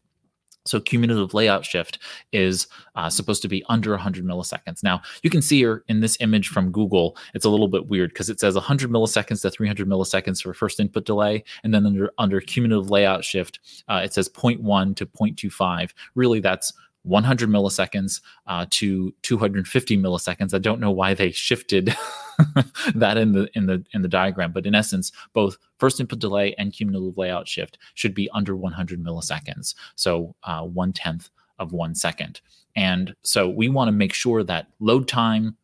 So 0.67 0.81
cumulative 0.81 1.35
layout 1.35 1.65
shift 1.65 1.99
is 2.33 2.67
uh, 2.95 3.11
supposed 3.11 3.43
to 3.43 3.49
be 3.49 3.65
under 3.69 3.91
100 3.91 4.25
milliseconds. 4.25 4.83
Now 4.83 5.03
you 5.23 5.31
can 5.31 5.43
see 5.43 5.59
here 5.59 5.85
in 5.89 6.01
this 6.01 6.17
image 6.21 6.49
from 6.49 6.73
Google, 6.73 7.17
it's 7.35 7.45
a 7.45 7.51
little 7.51 7.69
bit 7.69 7.89
weird 7.89 8.11
because 8.11 8.31
it 8.31 8.41
says 8.41 8.55
100 8.55 8.91
milliseconds 8.91 9.43
to 9.43 9.51
300 9.51 9.89
milliseconds 9.89 10.43
for 10.43 10.55
first 10.55 10.81
input 10.81 11.05
delay, 11.05 11.45
and 11.63 11.75
then 11.75 11.87
under 11.87 12.13
under 12.19 12.41
cumulative 12.41 12.91
layout 12.91 13.25
shift, 13.25 13.61
uh, 13.89 14.01
it 14.05 14.13
says 14.13 14.29
0.1 14.29 14.97
to 14.97 15.07
0.25. 15.07 15.91
Really, 16.15 16.41
that's 16.41 16.73
100 17.05 17.49
milliseconds 17.49 18.21
uh, 18.47 18.67
to 18.71 19.15
250 19.23 19.99
milliseconds. 19.99 20.55
I 20.55 20.59
don't 20.59 20.81
know 20.81 20.91
why 20.91 21.15
they 21.15 21.31
shifted 21.31 21.95
that 22.95 23.17
in 23.17 23.33
the 23.33 23.49
in 23.55 23.67
the 23.67 23.85
in 23.93 24.03
the 24.03 24.09
diagram, 24.09 24.53
but 24.53 24.67
in 24.67 24.75
essence, 24.75 25.13
both 25.33 25.57
first 25.79 26.01
input 26.01 26.19
delay 26.19 26.55
and 26.59 26.73
cumulative 26.73 27.17
layout 27.17 27.47
shift 27.47 27.79
should 27.95 28.15
be 28.15 28.29
under 28.31 28.57
100 28.57 29.03
milliseconds, 29.03 29.75
so 29.95 30.35
uh, 30.45 30.63
one 30.63 30.93
tenth 30.93 31.31
of 31.59 31.73
one 31.73 31.95
second. 31.95 32.41
And 32.75 33.15
so 33.23 33.49
we 33.49 33.69
want 33.69 33.89
to 33.89 33.93
make 33.93 34.13
sure 34.13 34.43
that 34.43 34.67
load 34.81 35.07
time, 35.07 35.57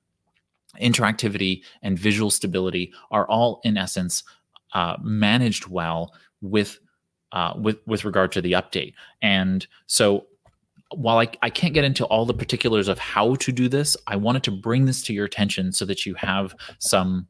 interactivity, 0.81 1.63
and 1.83 1.99
visual 1.99 2.31
stability 2.31 2.93
are 3.11 3.27
all 3.27 3.61
in 3.65 3.77
essence 3.77 4.23
uh, 4.73 4.97
managed 5.03 5.67
well 5.67 6.15
with 6.41 6.79
uh, 7.33 7.55
with 7.57 7.79
with 7.87 8.05
regard 8.05 8.33
to 8.33 8.41
the 8.41 8.53
update. 8.53 8.95
And 9.23 9.67
so 9.87 10.27
while 10.95 11.19
I, 11.19 11.29
I 11.43 11.51
can't 11.51 11.75
get 11.75 11.85
into 11.85 12.05
all 12.07 12.27
the 12.27 12.35
particulars 12.35 12.89
of 12.89 12.99
how 12.99 13.37
to 13.37 13.53
do 13.53 13.69
this, 13.69 13.97
I 14.07 14.17
wanted 14.17 14.43
to 14.45 14.51
bring 14.51 14.87
this 14.87 15.03
to 15.05 15.13
your 15.13 15.25
attention 15.25 15.73
so 15.73 15.85
that 15.85 16.05
you 16.05 16.15
have 16.15 16.55
some, 16.79 17.27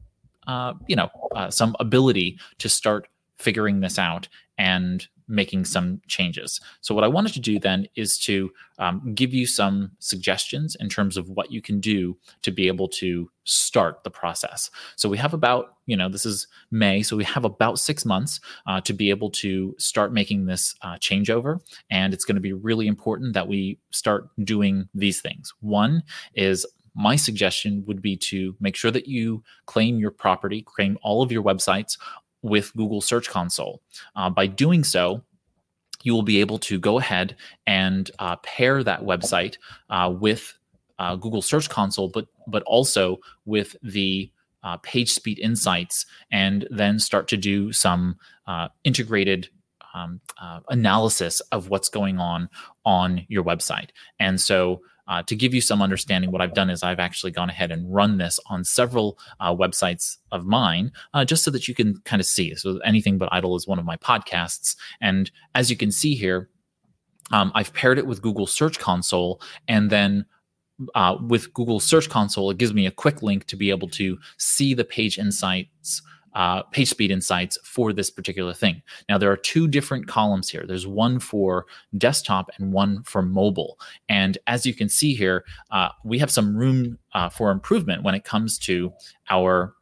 uh, 0.47 0.73
you 0.87 0.95
know, 0.95 1.09
uh, 1.35 1.49
some 1.49 1.75
ability 1.79 2.39
to 2.57 2.69
start 2.69 3.07
figuring 3.41 3.79
this 3.79 3.97
out 3.99 4.27
and 4.57 5.07
making 5.31 5.63
some 5.63 6.01
changes. 6.07 6.59
So, 6.81 6.93
what 6.93 7.03
I 7.03 7.07
wanted 7.07 7.33
to 7.33 7.39
do 7.39 7.57
then 7.57 7.87
is 7.95 8.19
to 8.19 8.51
um, 8.77 9.13
give 9.15 9.33
you 9.33 9.47
some 9.47 9.91
suggestions 9.99 10.75
in 10.79 10.89
terms 10.89 11.17
of 11.17 11.29
what 11.29 11.51
you 11.51 11.61
can 11.61 11.79
do 11.79 12.17
to 12.43 12.51
be 12.51 12.67
able 12.67 12.89
to 12.89 13.31
start 13.43 14.03
the 14.03 14.11
process. 14.11 14.69
So, 14.97 15.09
we 15.09 15.17
have 15.17 15.33
about, 15.33 15.77
you 15.85 15.95
know, 15.97 16.09
this 16.09 16.25
is 16.25 16.47
May, 16.69 17.01
so 17.01 17.15
we 17.15 17.23
have 17.23 17.45
about 17.45 17.79
six 17.79 18.05
months 18.05 18.39
uh, 18.67 18.81
to 18.81 18.93
be 18.93 19.09
able 19.09 19.31
to 19.31 19.73
start 19.79 20.13
making 20.13 20.45
this 20.45 20.75
uh, 20.81 20.95
changeover. 20.95 21.59
And 21.89 22.13
it's 22.13 22.25
going 22.25 22.35
to 22.35 22.41
be 22.41 22.53
really 22.53 22.87
important 22.87 23.33
that 23.33 23.47
we 23.47 23.79
start 23.91 24.29
doing 24.43 24.89
these 24.93 25.21
things. 25.21 25.53
One 25.61 26.03
is 26.35 26.65
my 26.93 27.15
suggestion 27.15 27.83
would 27.87 28.01
be 28.01 28.17
to 28.17 28.55
make 28.59 28.75
sure 28.75 28.91
that 28.91 29.07
you 29.07 29.43
claim 29.65 29.97
your 29.97 30.11
property, 30.11 30.61
claim 30.61 30.97
all 31.01 31.21
of 31.21 31.31
your 31.31 31.43
websites 31.43 31.97
with 32.41 32.73
Google 32.75 33.01
Search 33.01 33.29
Console. 33.29 33.81
Uh, 34.15 34.29
by 34.29 34.47
doing 34.47 34.83
so, 34.83 35.23
you 36.03 36.13
will 36.13 36.23
be 36.23 36.39
able 36.39 36.59
to 36.59 36.79
go 36.79 36.97
ahead 36.97 37.35
and 37.67 38.09
uh, 38.19 38.35
pair 38.37 38.83
that 38.83 39.01
website 39.01 39.57
uh, 39.89 40.11
with 40.19 40.53
uh, 40.99 41.15
Google 41.15 41.41
Search 41.41 41.69
Console, 41.69 42.09
but 42.09 42.27
but 42.47 42.63
also 42.63 43.17
with 43.45 43.75
the 43.81 44.31
uh, 44.63 44.77
page 44.77 45.11
speed 45.11 45.39
insights, 45.39 46.05
and 46.31 46.67
then 46.69 46.99
start 46.99 47.27
to 47.27 47.37
do 47.37 47.71
some 47.71 48.17
uh, 48.47 48.67
integrated 48.83 49.49
um, 49.93 50.21
analysis 50.69 51.41
of 51.51 51.69
what's 51.69 51.89
going 51.89 52.19
on 52.19 52.49
on 52.85 53.25
your 53.27 53.43
website. 53.43 53.89
And 54.19 54.39
so 54.39 54.81
uh, 55.11 55.21
to 55.23 55.35
give 55.35 55.53
you 55.53 55.59
some 55.59 55.81
understanding, 55.81 56.31
what 56.31 56.41
I've 56.41 56.53
done 56.53 56.69
is 56.69 56.83
I've 56.83 56.97
actually 56.99 57.33
gone 57.33 57.49
ahead 57.49 57.69
and 57.69 57.93
run 57.93 58.17
this 58.17 58.39
on 58.45 58.63
several 58.63 59.19
uh, 59.41 59.53
websites 59.53 60.17
of 60.31 60.45
mine, 60.45 60.93
uh, 61.13 61.25
just 61.25 61.43
so 61.43 61.51
that 61.51 61.67
you 61.67 61.75
can 61.75 61.97
kind 62.05 62.21
of 62.21 62.25
see. 62.25 62.55
So, 62.55 62.77
Anything 62.85 63.17
But 63.17 63.27
Idle 63.33 63.57
is 63.57 63.67
one 63.67 63.77
of 63.77 63.83
my 63.83 63.97
podcasts. 63.97 64.77
And 65.01 65.29
as 65.53 65.69
you 65.69 65.75
can 65.75 65.91
see 65.91 66.15
here, 66.15 66.49
um, 67.33 67.51
I've 67.55 67.73
paired 67.73 67.97
it 67.97 68.07
with 68.07 68.21
Google 68.21 68.47
Search 68.47 68.79
Console 68.79 69.41
and 69.67 69.89
then 69.89 70.25
uh, 70.95 71.17
with 71.27 71.53
Google 71.53 71.81
Search 71.81 72.09
Console, 72.09 72.49
it 72.49 72.57
gives 72.57 72.73
me 72.73 72.85
a 72.85 72.91
quick 72.91 73.21
link 73.21 73.45
to 73.47 73.57
be 73.57 73.69
able 73.69 73.89
to 73.89 74.17
see 74.37 74.73
the 74.73 74.85
page 74.85 75.19
insights 75.19 76.01
uh, 76.33 76.63
page 76.63 76.89
speed 76.89 77.11
insights 77.11 77.57
for 77.63 77.93
this 77.93 78.09
particular 78.09 78.53
thing. 78.53 78.81
Now, 79.09 79.17
there 79.17 79.31
are 79.31 79.37
two 79.37 79.67
different 79.67 80.07
columns 80.07 80.49
here. 80.49 80.65
There's 80.67 80.87
one 80.87 81.19
for 81.19 81.65
desktop 81.97 82.49
and 82.57 82.71
one 82.71 83.03
for 83.03 83.21
mobile. 83.21 83.79
And 84.09 84.37
as 84.47 84.65
you 84.65 84.73
can 84.73 84.89
see 84.89 85.13
here, 85.13 85.43
uh, 85.71 85.89
we 86.03 86.19
have 86.19 86.31
some 86.31 86.55
room 86.55 86.97
uh, 87.13 87.29
for 87.29 87.51
improvement 87.51 88.03
when 88.03 88.15
it 88.15 88.23
comes 88.23 88.57
to 88.59 88.93
our 89.29 89.73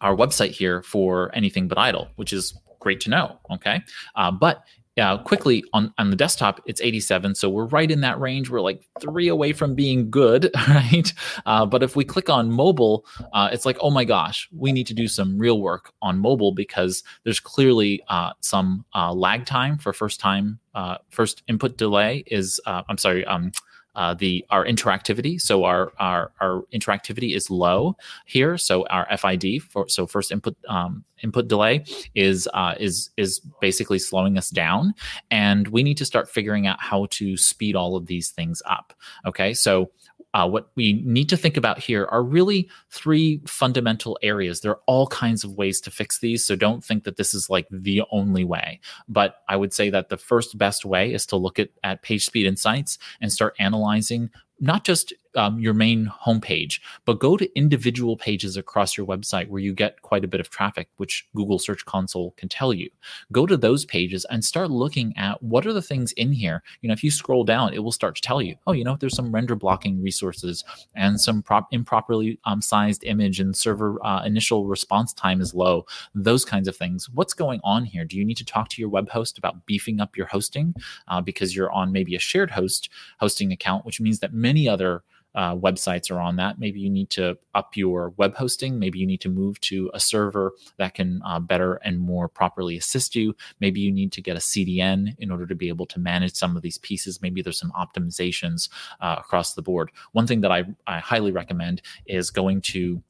our 0.00 0.16
website 0.16 0.50
here 0.50 0.82
for 0.82 1.30
anything 1.34 1.68
but 1.68 1.76
idle, 1.76 2.08
which 2.16 2.32
is 2.32 2.58
great 2.78 3.00
to 3.00 3.10
know. 3.10 3.38
Okay, 3.50 3.82
uh, 4.16 4.30
but 4.30 4.64
uh, 4.98 5.18
quickly 5.18 5.64
on, 5.72 5.92
on 5.98 6.10
the 6.10 6.16
desktop, 6.16 6.60
it's 6.66 6.80
87. 6.80 7.34
So 7.34 7.48
we're 7.48 7.66
right 7.66 7.90
in 7.90 8.00
that 8.00 8.20
range. 8.20 8.50
We're 8.50 8.60
like 8.60 8.88
three 9.00 9.28
away 9.28 9.52
from 9.52 9.74
being 9.74 10.10
good, 10.10 10.50
right? 10.68 11.12
Uh, 11.46 11.66
but 11.66 11.82
if 11.82 11.96
we 11.96 12.04
click 12.04 12.28
on 12.28 12.50
mobile, 12.50 13.06
uh, 13.32 13.48
it's 13.52 13.64
like, 13.64 13.78
oh 13.80 13.90
my 13.90 14.04
gosh, 14.04 14.48
we 14.56 14.72
need 14.72 14.86
to 14.88 14.94
do 14.94 15.08
some 15.08 15.38
real 15.38 15.60
work 15.60 15.92
on 16.02 16.18
mobile 16.18 16.52
because 16.52 17.02
there's 17.24 17.40
clearly 17.40 18.02
uh, 18.08 18.32
some 18.40 18.84
uh, 18.94 19.12
lag 19.12 19.46
time 19.46 19.78
for 19.78 19.92
first 19.92 20.20
time, 20.20 20.58
uh, 20.74 20.96
first 21.08 21.42
input 21.48 21.76
delay 21.76 22.24
is, 22.26 22.60
I'm 22.66 22.98
sorry, 22.98 23.24
um, 23.26 23.52
uh, 23.94 24.14
the 24.14 24.44
our 24.50 24.64
interactivity. 24.64 25.40
So 25.40 25.64
our, 25.64 25.92
our 25.98 26.32
our 26.40 26.62
interactivity 26.72 27.34
is 27.34 27.50
low 27.50 27.96
here. 28.24 28.56
So 28.58 28.86
our 28.86 29.06
FID 29.16 29.62
for 29.62 29.88
so 29.88 30.06
first 30.06 30.32
input 30.32 30.56
um, 30.68 31.04
input 31.22 31.48
delay 31.48 31.84
is 32.14 32.48
uh, 32.54 32.74
is 32.78 33.10
is 33.16 33.40
basically 33.60 33.98
slowing 33.98 34.38
us 34.38 34.50
down, 34.50 34.94
and 35.30 35.68
we 35.68 35.82
need 35.82 35.96
to 35.98 36.04
start 36.04 36.28
figuring 36.28 36.66
out 36.66 36.80
how 36.80 37.06
to 37.10 37.36
speed 37.36 37.76
all 37.76 37.96
of 37.96 38.06
these 38.06 38.30
things 38.30 38.62
up. 38.66 38.92
Okay, 39.26 39.54
so 39.54 39.90
uh, 40.34 40.48
what 40.48 40.70
we 40.76 41.02
need 41.04 41.28
to 41.28 41.36
think 41.36 41.56
about 41.56 41.78
here 41.78 42.06
are 42.06 42.22
really 42.22 42.68
three 42.90 43.40
fundamental 43.46 44.18
areas. 44.22 44.60
There 44.60 44.72
are 44.72 44.80
all 44.86 45.06
kinds 45.08 45.44
of 45.44 45.54
ways 45.54 45.80
to 45.82 45.90
fix 45.90 46.20
these, 46.20 46.44
so 46.44 46.54
don't 46.56 46.84
think 46.84 47.04
that 47.04 47.16
this 47.16 47.34
is 47.34 47.50
like 47.50 47.66
the 47.70 48.02
only 48.10 48.44
way. 48.44 48.80
But 49.08 49.36
I 49.48 49.56
would 49.56 49.72
say 49.72 49.90
that 49.90 50.08
the 50.08 50.16
first 50.16 50.56
best 50.56 50.84
way 50.84 51.12
is 51.12 51.26
to 51.26 51.36
look 51.36 51.58
at, 51.58 51.70
at 51.82 52.02
page 52.02 52.24
speed 52.26 52.46
insights 52.46 52.98
and 53.20 53.32
start 53.32 53.56
analyzing 53.58 54.30
not 54.60 54.84
just 54.84 55.12
um, 55.36 55.58
your 55.58 55.74
main 55.74 56.10
homepage, 56.24 56.80
but 57.04 57.20
go 57.20 57.36
to 57.36 57.58
individual 57.58 58.16
pages 58.16 58.56
across 58.56 58.96
your 58.96 59.06
website 59.06 59.48
where 59.48 59.60
you 59.60 59.72
get 59.72 60.02
quite 60.02 60.24
a 60.24 60.28
bit 60.28 60.40
of 60.40 60.50
traffic, 60.50 60.88
which 60.96 61.26
Google 61.34 61.58
Search 61.58 61.84
Console 61.84 62.32
can 62.36 62.48
tell 62.48 62.72
you. 62.72 62.90
Go 63.32 63.46
to 63.46 63.56
those 63.56 63.84
pages 63.84 64.26
and 64.30 64.44
start 64.44 64.70
looking 64.70 65.16
at 65.16 65.42
what 65.42 65.66
are 65.66 65.72
the 65.72 65.82
things 65.82 66.12
in 66.12 66.32
here. 66.32 66.62
You 66.80 66.88
know, 66.88 66.92
if 66.92 67.04
you 67.04 67.10
scroll 67.10 67.44
down, 67.44 67.74
it 67.74 67.80
will 67.80 67.92
start 67.92 68.16
to 68.16 68.22
tell 68.22 68.42
you, 68.42 68.56
oh, 68.66 68.72
you 68.72 68.84
know, 68.84 68.96
there's 68.98 69.16
some 69.16 69.32
render 69.32 69.54
blocking 69.54 70.02
resources 70.02 70.64
and 70.94 71.20
some 71.20 71.42
prop- 71.42 71.72
improperly 71.72 72.38
um, 72.44 72.60
sized 72.60 73.04
image 73.04 73.40
and 73.40 73.56
server 73.56 74.04
uh, 74.04 74.24
initial 74.24 74.66
response 74.66 75.12
time 75.12 75.40
is 75.40 75.54
low. 75.54 75.86
Those 76.14 76.44
kinds 76.44 76.68
of 76.68 76.76
things. 76.76 77.08
What's 77.10 77.34
going 77.34 77.60
on 77.62 77.84
here? 77.84 78.04
Do 78.04 78.16
you 78.16 78.24
need 78.24 78.36
to 78.38 78.44
talk 78.44 78.68
to 78.70 78.80
your 78.80 78.90
web 78.90 79.08
host 79.08 79.38
about 79.38 79.66
beefing 79.66 80.00
up 80.00 80.16
your 80.16 80.26
hosting 80.26 80.74
uh, 81.08 81.20
because 81.20 81.54
you're 81.54 81.72
on 81.72 81.92
maybe 81.92 82.14
a 82.14 82.18
shared 82.18 82.50
host 82.50 82.88
hosting 83.18 83.52
account, 83.52 83.84
which 83.84 84.00
means 84.00 84.18
that 84.20 84.32
many 84.32 84.68
other 84.68 85.02
uh, 85.34 85.54
websites 85.54 86.10
are 86.10 86.20
on 86.20 86.36
that. 86.36 86.58
Maybe 86.58 86.80
you 86.80 86.90
need 86.90 87.10
to 87.10 87.38
up 87.54 87.76
your 87.76 88.10
web 88.16 88.34
hosting. 88.34 88.78
Maybe 88.78 88.98
you 88.98 89.06
need 89.06 89.20
to 89.22 89.28
move 89.28 89.60
to 89.62 89.90
a 89.94 90.00
server 90.00 90.52
that 90.78 90.94
can 90.94 91.22
uh, 91.24 91.40
better 91.40 91.74
and 91.76 92.00
more 92.00 92.28
properly 92.28 92.76
assist 92.76 93.14
you. 93.14 93.34
Maybe 93.60 93.80
you 93.80 93.92
need 93.92 94.12
to 94.12 94.22
get 94.22 94.36
a 94.36 94.40
CDN 94.40 95.14
in 95.18 95.30
order 95.30 95.46
to 95.46 95.54
be 95.54 95.68
able 95.68 95.86
to 95.86 95.98
manage 96.00 96.34
some 96.34 96.56
of 96.56 96.62
these 96.62 96.78
pieces. 96.78 97.22
Maybe 97.22 97.42
there's 97.42 97.58
some 97.58 97.72
optimizations 97.72 98.68
uh, 99.00 99.16
across 99.18 99.54
the 99.54 99.62
board. 99.62 99.90
One 100.12 100.26
thing 100.26 100.40
that 100.40 100.52
I, 100.52 100.64
I 100.86 100.98
highly 100.98 101.32
recommend 101.32 101.82
is 102.06 102.30
going 102.30 102.62
to 102.62 103.02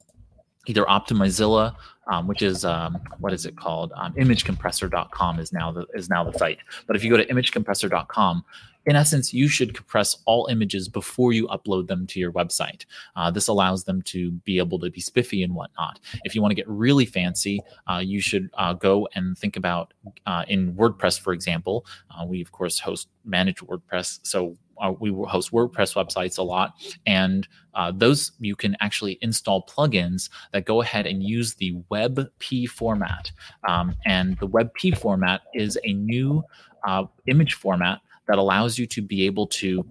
either 0.67 0.83
Optimizilla, 0.85 1.75
um, 2.11 2.27
which 2.27 2.41
is 2.41 2.65
um, 2.65 3.01
what 3.19 3.33
is 3.33 3.45
it 3.45 3.55
called? 3.55 3.91
Um, 3.95 4.13
imagecompressor.com 4.13 5.39
is 5.39 5.51
now 5.51 5.71
the 5.71 5.85
is 5.93 6.09
now 6.09 6.23
the 6.23 6.37
site. 6.37 6.59
But 6.87 6.95
if 6.95 7.03
you 7.03 7.09
go 7.09 7.17
to 7.17 7.25
imagecompressor.com, 7.25 8.43
in 8.85 8.95
essence, 8.95 9.33
you 9.33 9.47
should 9.47 9.75
compress 9.75 10.17
all 10.25 10.47
images 10.49 10.87
before 10.89 11.33
you 11.33 11.47
upload 11.47 11.87
them 11.87 12.07
to 12.07 12.19
your 12.19 12.31
website. 12.31 12.85
Uh, 13.15 13.29
this 13.29 13.47
allows 13.47 13.83
them 13.83 14.01
to 14.03 14.31
be 14.31 14.57
able 14.57 14.79
to 14.79 14.89
be 14.89 15.01
spiffy 15.01 15.43
and 15.43 15.53
whatnot. 15.53 15.99
If 16.23 16.33
you 16.33 16.41
want 16.41 16.51
to 16.51 16.55
get 16.55 16.67
really 16.67 17.05
fancy, 17.05 17.61
uh, 17.87 17.99
you 18.03 18.19
should 18.21 18.49
uh, 18.55 18.73
go 18.73 19.07
and 19.15 19.37
think 19.37 19.55
about 19.55 19.93
uh, 20.25 20.45
in 20.47 20.73
WordPress, 20.73 21.19
for 21.19 21.33
example. 21.33 21.85
Uh, 22.09 22.25
we, 22.25 22.41
of 22.41 22.51
course, 22.51 22.79
host 22.79 23.09
manage 23.23 23.57
WordPress. 23.57 24.19
So 24.23 24.57
uh, 24.81 24.93
we 24.99 25.11
host 25.27 25.51
WordPress 25.51 25.93
websites 25.93 26.39
a 26.39 26.41
lot, 26.41 26.73
and 27.05 27.47
uh, 27.75 27.91
those 27.95 28.31
you 28.39 28.55
can 28.55 28.75
actually 28.81 29.19
install 29.21 29.63
plugins 29.67 30.29
that 30.53 30.65
go 30.65 30.81
ahead 30.81 31.05
and 31.05 31.21
use 31.21 31.53
the 31.53 31.75
WebP 31.91 32.67
format. 32.67 33.31
Um, 33.67 33.95
and 34.05 34.37
the 34.39 34.47
WebP 34.47 34.97
format 34.97 35.41
is 35.53 35.77
a 35.83 35.93
new 35.93 36.43
uh, 36.85 37.05
image 37.27 37.53
format 37.53 38.01
that 38.31 38.39
allows 38.39 38.77
you 38.77 38.87
to 38.87 39.01
be 39.01 39.25
able 39.25 39.45
to 39.45 39.85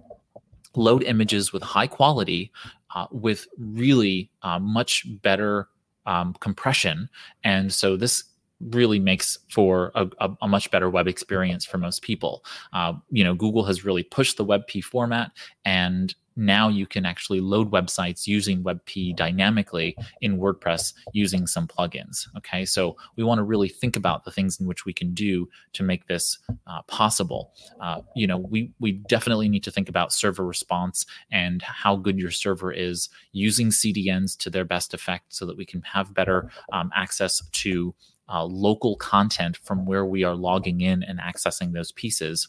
load 0.75 1.03
images 1.03 1.53
with 1.53 1.61
high 1.61 1.85
quality 1.85 2.51
uh, 2.95 3.05
with 3.11 3.47
really 3.57 4.31
uh, 4.41 4.57
much 4.57 5.05
better 5.21 5.67
um, 6.07 6.33
compression. 6.39 7.07
And 7.43 7.71
so 7.71 7.95
this 7.95 8.23
really 8.69 8.99
makes 8.99 9.37
for 9.49 9.91
a, 9.93 10.07
a, 10.19 10.31
a, 10.41 10.47
much 10.47 10.71
better 10.71 10.89
web 10.89 11.07
experience 11.07 11.65
for 11.65 11.77
most 11.77 12.01
people. 12.01 12.43
Uh, 12.73 12.93
you 13.11 13.23
know, 13.23 13.35
Google 13.35 13.63
has 13.65 13.85
really 13.85 14.03
pushed 14.03 14.37
the 14.37 14.45
WebP 14.45 14.83
format, 14.83 15.31
and 15.63 16.15
now 16.35 16.69
you 16.69 16.85
can 16.85 17.05
actually 17.05 17.41
load 17.41 17.71
websites 17.71 18.27
using 18.27 18.63
WebP 18.63 19.15
dynamically 19.15 19.95
in 20.21 20.39
WordPress 20.39 20.93
using 21.13 21.47
some 21.47 21.67
plugins. 21.67 22.27
Okay, 22.37 22.65
so 22.65 22.95
we 23.15 23.23
want 23.23 23.39
to 23.39 23.43
really 23.43 23.69
think 23.69 23.95
about 23.95 24.23
the 24.23 24.31
things 24.31 24.59
in 24.59 24.67
which 24.67 24.85
we 24.85 24.93
can 24.93 25.13
do 25.13 25.47
to 25.73 25.83
make 25.83 26.07
this 26.07 26.39
uh, 26.67 26.81
possible. 26.83 27.53
Uh, 27.79 28.01
you 28.15 28.27
know, 28.27 28.37
we 28.37 28.71
we 28.79 28.93
definitely 28.93 29.49
need 29.49 29.63
to 29.63 29.71
think 29.71 29.89
about 29.89 30.13
server 30.13 30.45
response 30.45 31.05
and 31.31 31.61
how 31.61 31.95
good 31.95 32.19
your 32.19 32.31
server 32.31 32.71
is 32.71 33.09
using 33.31 33.69
CDNs 33.69 34.37
to 34.37 34.49
their 34.49 34.65
best 34.65 34.93
effect, 34.93 35.33
so 35.33 35.45
that 35.45 35.57
we 35.57 35.65
can 35.65 35.81
have 35.81 36.13
better 36.13 36.49
um, 36.71 36.91
access 36.95 37.41
to 37.51 37.93
uh, 38.29 38.45
local 38.45 38.95
content 38.95 39.57
from 39.57 39.85
where 39.85 40.05
we 40.05 40.23
are 40.23 40.35
logging 40.35 40.81
in 40.81 41.03
and 41.03 41.19
accessing 41.19 41.73
those 41.73 41.91
pieces 41.91 42.47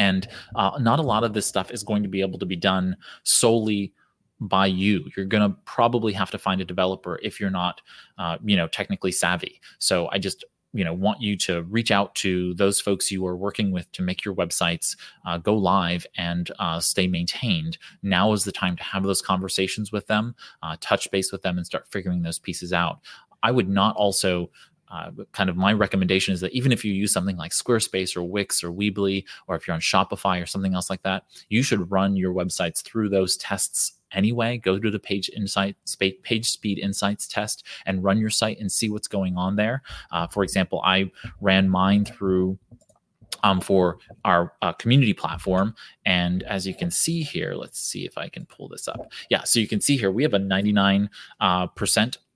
and 0.00 0.26
uh, 0.56 0.78
not 0.80 0.98
a 0.98 1.02
lot 1.02 1.24
of 1.24 1.34
this 1.34 1.46
stuff 1.46 1.70
is 1.70 1.82
going 1.82 2.02
to 2.02 2.08
be 2.08 2.22
able 2.22 2.38
to 2.38 2.46
be 2.46 2.56
done 2.56 2.96
solely 3.22 3.92
by 4.40 4.64
you. 4.66 5.04
You're 5.14 5.26
going 5.26 5.48
to 5.48 5.54
probably 5.66 6.14
have 6.14 6.30
to 6.30 6.38
find 6.38 6.62
a 6.62 6.64
developer 6.64 7.20
if 7.22 7.38
you're 7.38 7.50
not, 7.50 7.82
uh, 8.18 8.38
you 8.42 8.56
know, 8.56 8.66
technically 8.66 9.12
savvy. 9.12 9.60
So 9.78 10.08
I 10.10 10.18
just 10.18 10.44
you 10.72 10.84
know 10.84 10.94
want 10.94 11.20
you 11.20 11.36
to 11.36 11.64
reach 11.64 11.90
out 11.90 12.14
to 12.14 12.54
those 12.54 12.80
folks 12.80 13.10
you 13.10 13.26
are 13.26 13.36
working 13.36 13.72
with 13.72 13.90
to 13.90 14.02
make 14.02 14.24
your 14.24 14.36
websites 14.36 14.96
uh, 15.26 15.36
go 15.36 15.56
live 15.56 16.06
and 16.16 16.52
uh, 16.60 16.78
stay 16.78 17.08
maintained 17.08 17.76
now 18.04 18.32
is 18.32 18.44
the 18.44 18.52
time 18.52 18.76
to 18.76 18.84
have 18.84 19.02
those 19.02 19.20
conversations 19.20 19.90
with 19.90 20.06
them 20.06 20.32
uh, 20.62 20.76
touch 20.80 21.10
base 21.10 21.32
with 21.32 21.42
them 21.42 21.56
and 21.58 21.66
start 21.66 21.88
figuring 21.90 22.22
those 22.22 22.38
pieces 22.38 22.72
out 22.72 23.00
i 23.42 23.50
would 23.50 23.68
not 23.68 23.96
also 23.96 24.48
uh, 24.90 25.10
kind 25.32 25.48
of 25.48 25.56
my 25.56 25.72
recommendation 25.72 26.34
is 26.34 26.40
that 26.40 26.52
even 26.52 26.72
if 26.72 26.84
you 26.84 26.92
use 26.92 27.12
something 27.12 27.36
like 27.36 27.52
Squarespace 27.52 28.16
or 28.16 28.22
Wix 28.22 28.64
or 28.64 28.70
Weebly, 28.70 29.24
or 29.46 29.56
if 29.56 29.66
you're 29.66 29.74
on 29.74 29.80
Shopify 29.80 30.42
or 30.42 30.46
something 30.46 30.74
else 30.74 30.90
like 30.90 31.02
that, 31.02 31.24
you 31.48 31.62
should 31.62 31.90
run 31.90 32.16
your 32.16 32.32
websites 32.32 32.82
through 32.82 33.08
those 33.08 33.36
tests 33.36 33.92
anyway. 34.12 34.58
Go 34.58 34.78
to 34.78 34.90
the 34.90 34.98
page 34.98 35.30
insight 35.34 35.76
page 36.22 36.50
speed 36.50 36.78
insights 36.78 37.28
test 37.28 37.66
and 37.86 38.02
run 38.02 38.18
your 38.18 38.30
site 38.30 38.58
and 38.58 38.70
see 38.70 38.90
what's 38.90 39.08
going 39.08 39.36
on 39.36 39.56
there. 39.56 39.82
Uh, 40.10 40.26
for 40.26 40.42
example, 40.42 40.80
I 40.84 41.10
ran 41.40 41.68
mine 41.68 42.04
through 42.04 42.58
um, 43.42 43.60
for 43.60 43.98
our 44.24 44.52
uh, 44.62 44.72
community 44.74 45.14
platform. 45.14 45.74
And 46.04 46.42
as 46.44 46.66
you 46.66 46.74
can 46.74 46.90
see 46.90 47.22
here, 47.22 47.54
let's 47.54 47.80
see 47.80 48.04
if 48.04 48.18
I 48.18 48.28
can 48.28 48.46
pull 48.46 48.68
this 48.68 48.88
up. 48.88 49.12
Yeah, 49.30 49.44
so 49.44 49.60
you 49.60 49.68
can 49.68 49.80
see 49.80 49.96
here 49.96 50.10
we 50.10 50.22
have 50.22 50.34
a 50.34 50.38
99% 50.38 51.08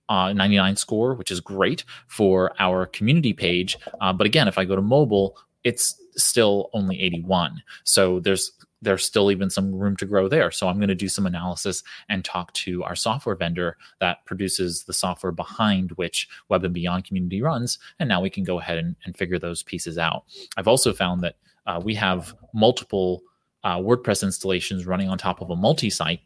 uh, 0.09 0.13
uh, 0.25 0.33
99 0.33 0.75
score, 0.75 1.13
which 1.15 1.31
is 1.31 1.39
great 1.39 1.83
for 2.07 2.53
our 2.59 2.85
community 2.87 3.33
page. 3.33 3.77
Uh, 4.01 4.13
but 4.13 4.25
again, 4.25 4.47
if 4.47 4.57
I 4.57 4.65
go 4.65 4.75
to 4.75 4.81
mobile, 4.81 5.37
it's 5.63 6.01
still 6.15 6.69
only 6.73 7.01
81. 7.01 7.61
So 7.83 8.19
there's 8.19 8.51
there's 8.81 9.03
still 9.03 9.31
even 9.31 9.49
some 9.49 9.73
room 9.73 9.95
to 9.97 10.05
grow 10.05 10.27
there. 10.27 10.51
So 10.51 10.67
I'm 10.67 10.77
going 10.77 10.89
to 10.89 10.95
do 10.95 11.09
some 11.09 11.25
analysis 11.25 11.81
and 12.07 12.23
talk 12.23 12.53
to 12.53 12.83
our 12.83 12.95
software 12.95 13.35
vendor 13.35 13.77
that 13.99 14.23
produces 14.25 14.83
the 14.83 14.93
software 14.93 15.31
behind 15.31 15.91
which 15.93 16.27
Web 16.49 16.63
and 16.65 16.73
Beyond 16.73 17.05
Community 17.05 17.41
runs. 17.41 17.79
And 17.97 18.07
now 18.07 18.21
we 18.21 18.29
can 18.29 18.43
go 18.43 18.59
ahead 18.59 18.77
and, 18.77 18.95
and 19.03 19.17
figure 19.17 19.39
those 19.39 19.63
pieces 19.63 19.97
out. 19.97 20.25
I've 20.55 20.67
also 20.67 20.93
found 20.93 21.23
that 21.23 21.37
uh, 21.65 21.81
we 21.83 21.95
have 21.95 22.35
multiple 22.53 23.23
uh, 23.63 23.77
WordPress 23.77 24.21
installations 24.21 24.85
running 24.85 25.09
on 25.09 25.17
top 25.17 25.41
of 25.41 25.49
a 25.49 25.55
multi 25.55 25.89
site 25.89 26.19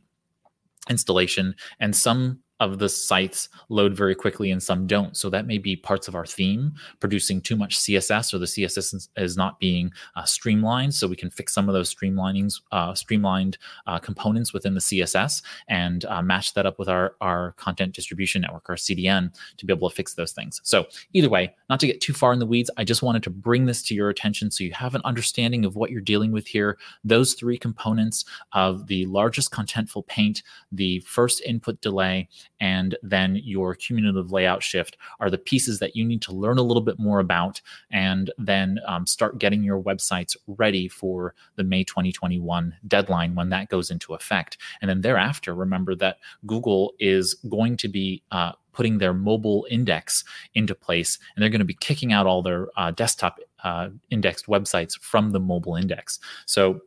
installation, 0.89 1.56
and 1.80 1.96
some 1.96 2.39
of 2.60 2.80
the 2.80 2.89
sites 2.89 3.50
load 3.69 3.95
very 3.95 4.15
quickly 4.15 4.52
and 4.52 4.62
some 4.62 4.86
don't. 4.86 5.15
So 5.15 5.30
that 5.30 5.48
may 5.48 5.58
be 5.58 5.76
parts 5.76 6.08
of 6.08 6.15
our 6.15 6.26
theme 6.26 6.74
producing 7.00 7.41
too 7.41 7.56
much 7.56 7.78
CSS 7.80 8.34
or 8.34 8.38
the 8.38 8.45
CSS 8.45 9.08
is 9.17 9.38
not 9.38 9.60
being 9.60 9.91
uh, 10.15 10.24
streamlined. 10.24 10.93
So 10.93 11.08
we 11.08 11.15
can 11.15 11.30
fix 11.30 11.54
some 11.54 11.69
of 11.69 11.74
those 11.74 11.93
streamlinings, 11.93 12.62
uh, 12.72 12.93
streamlined 12.93 13.58
uh, 13.88 14.00
components 14.00 14.54
within 14.54 14.74
the 14.74 14.80
CSS 14.82 15.41
and 15.67 16.06
uh, 16.06 16.22
match 16.22 16.54
that 16.54 16.65
up 16.65 16.80
with 16.80 16.89
our, 16.89 17.15
our 17.22 17.54
content 17.54 17.93
distribution 17.93 18.41
network, 18.41 18.69
our 18.69 18.76
CDN, 18.76 19.34
to 19.58 19.65
be 19.65 19.74
able 19.74 19.89
to 19.89 19.95
fix 19.95 20.13
those 20.13 20.32
things. 20.32 20.60
So 20.63 20.88
either 21.13 21.30
way, 21.30 21.56
not 21.69 21.80
to 21.80 21.88
get 21.88 22.02
too 22.02 22.13
far 22.13 22.34
in 22.34 22.39
the 22.39 22.45
weeds, 22.45 22.69
I 22.78 22.84
just 22.84 23.02
wanted 23.02 23.24
to 23.24 23.30
bring 23.30 23.65
this 23.65 23.82
to 23.84 23.95
your 23.95 24.10
attention 24.10 24.52
so 24.52 24.63
you 24.63 24.74
have 24.74 24.95
an 24.95 25.02
understanding 25.06 25.65
of 25.65 25.76
what 25.76 25.91
you're 25.91 26.02
dealing 26.02 26.32
with 26.32 26.48
here. 26.48 26.78
Those 27.04 27.34
three 27.34 27.58
components 27.58 28.26
of 28.54 28.88
the 28.88 29.06
largest 29.06 29.52
contentful 29.52 30.06
paint, 30.08 30.43
the 30.72 31.00
first 31.02 31.41
input 31.41 31.80
delay, 31.82 32.28
and 32.60 32.98
then 33.02 33.36
your 33.43 33.76
cumulative 33.76 34.32
layout 34.32 34.63
shift 34.63 34.98
are 35.19 35.30
the 35.30 35.38
pieces 35.38 35.80
that 35.80 35.95
you 35.95 36.06
need 36.06 36.22
to 36.24 36.34
learn 36.34 36.58
a 36.58 36.63
little 36.63 36.82
bit 36.82 37.00
more 37.00 37.19
about 37.19 37.62
and 37.91 38.32
then 38.38 38.80
um, 38.88 39.06
start 39.06 39.39
getting 39.39 39.63
your 39.63 39.82
websites 39.82 40.36
ready 40.48 40.88
for 40.88 41.34
the 41.56 41.63
May 41.63 41.84
2021 41.84 42.76
deadline 42.88 43.36
when 43.36 43.50
that 43.50 43.69
goes 43.69 43.91
into 43.91 44.13
effect. 44.13 44.58
And 44.82 44.89
then 44.89 45.02
thereafter, 45.02 45.54
remember 45.54 45.95
that 45.95 46.17
Google 46.45 46.93
is 47.00 47.34
going 47.50 47.78
to 47.78 47.88
be 47.88 48.24
uh, 48.32 48.54
putting 48.74 48.98
their 48.98 49.13
mobile 49.13 49.67
index 49.69 50.24
into 50.54 50.76
place 50.76 51.19
and 51.36 51.43
they're 51.43 51.50
going 51.50 51.60
to 51.60 51.65
be 51.65 51.74
kicking 51.74 52.13
out 52.13 52.26
all 52.26 52.41
their 52.41 52.67
uh, 52.78 52.91
desktop 52.91 53.39
uh, 53.63 53.89
indexed 54.10 54.48
websites 54.48 54.98
from 55.00 55.32
the 55.32 55.39
mobile 55.39 55.76
index. 55.76 56.19
So 56.45 56.82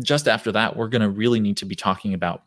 just 0.00 0.28
after 0.28 0.52
that, 0.52 0.76
we're 0.76 0.88
going 0.88 1.02
to 1.02 1.08
really 1.08 1.40
need 1.40 1.56
to 1.58 1.64
be 1.64 1.74
talking 1.74 2.14
about 2.14 2.44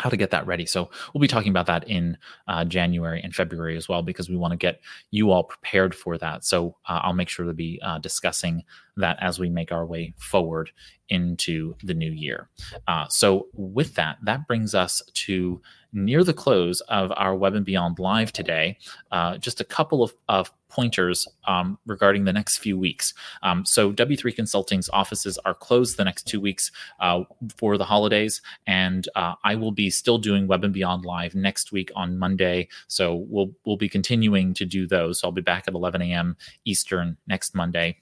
how 0.00 0.10
to 0.10 0.16
get 0.16 0.30
that 0.30 0.46
ready. 0.46 0.66
So 0.66 0.90
we'll 1.12 1.20
be 1.20 1.28
talking 1.28 1.50
about 1.50 1.66
that 1.66 1.88
in 1.88 2.18
uh, 2.48 2.64
January 2.64 3.20
and 3.22 3.34
February 3.34 3.76
as 3.76 3.88
well, 3.88 4.02
because 4.02 4.28
we 4.28 4.36
want 4.36 4.50
to 4.50 4.56
get 4.56 4.80
you 5.12 5.30
all 5.30 5.44
prepared 5.44 5.94
for 5.94 6.18
that. 6.18 6.44
So 6.44 6.76
uh, 6.88 7.00
I'll 7.02 7.12
make 7.12 7.28
sure 7.28 7.46
to 7.46 7.52
be 7.52 7.80
uh, 7.80 7.98
discussing 7.98 8.64
that 8.96 9.18
as 9.20 9.38
we 9.38 9.48
make 9.50 9.70
our 9.70 9.86
way 9.86 10.12
forward 10.18 10.70
into 11.10 11.76
the 11.84 11.94
new 11.94 12.10
year. 12.10 12.48
Uh, 12.88 13.06
so 13.08 13.46
with 13.52 13.94
that, 13.94 14.18
that 14.24 14.48
brings 14.48 14.74
us 14.74 15.00
to 15.12 15.60
near 15.94 16.24
the 16.24 16.34
close 16.34 16.80
of 16.82 17.12
our 17.16 17.34
Web 17.34 17.54
and 17.54 17.64
Beyond 17.64 17.98
Live 17.98 18.32
today. 18.32 18.76
Uh, 19.10 19.38
just 19.38 19.60
a 19.60 19.64
couple 19.64 20.02
of, 20.02 20.12
of 20.28 20.52
pointers 20.68 21.28
um, 21.46 21.78
regarding 21.86 22.24
the 22.24 22.32
next 22.32 22.58
few 22.58 22.76
weeks. 22.76 23.14
Um, 23.42 23.64
so, 23.64 23.92
W3 23.92 24.34
Consulting's 24.34 24.88
offices 24.90 25.38
are 25.44 25.54
closed 25.54 25.96
the 25.96 26.04
next 26.04 26.24
two 26.24 26.40
weeks 26.40 26.72
uh, 27.00 27.22
for 27.56 27.78
the 27.78 27.84
holidays, 27.84 28.42
and 28.66 29.08
uh, 29.14 29.34
I 29.44 29.54
will 29.54 29.72
be 29.72 29.88
still 29.88 30.18
doing 30.18 30.46
Web 30.46 30.64
and 30.64 30.74
Beyond 30.74 31.04
Live 31.04 31.34
next 31.34 31.72
week 31.72 31.90
on 31.94 32.18
Monday. 32.18 32.68
So, 32.88 33.24
we'll 33.28 33.52
we'll 33.64 33.76
be 33.76 33.88
continuing 33.88 34.52
to 34.54 34.64
do 34.64 34.86
those. 34.86 35.20
So 35.20 35.28
I'll 35.28 35.32
be 35.32 35.40
back 35.40 35.64
at 35.68 35.74
11 35.74 36.02
a.m. 36.02 36.36
Eastern 36.64 37.16
next 37.26 37.54
Monday. 37.54 37.98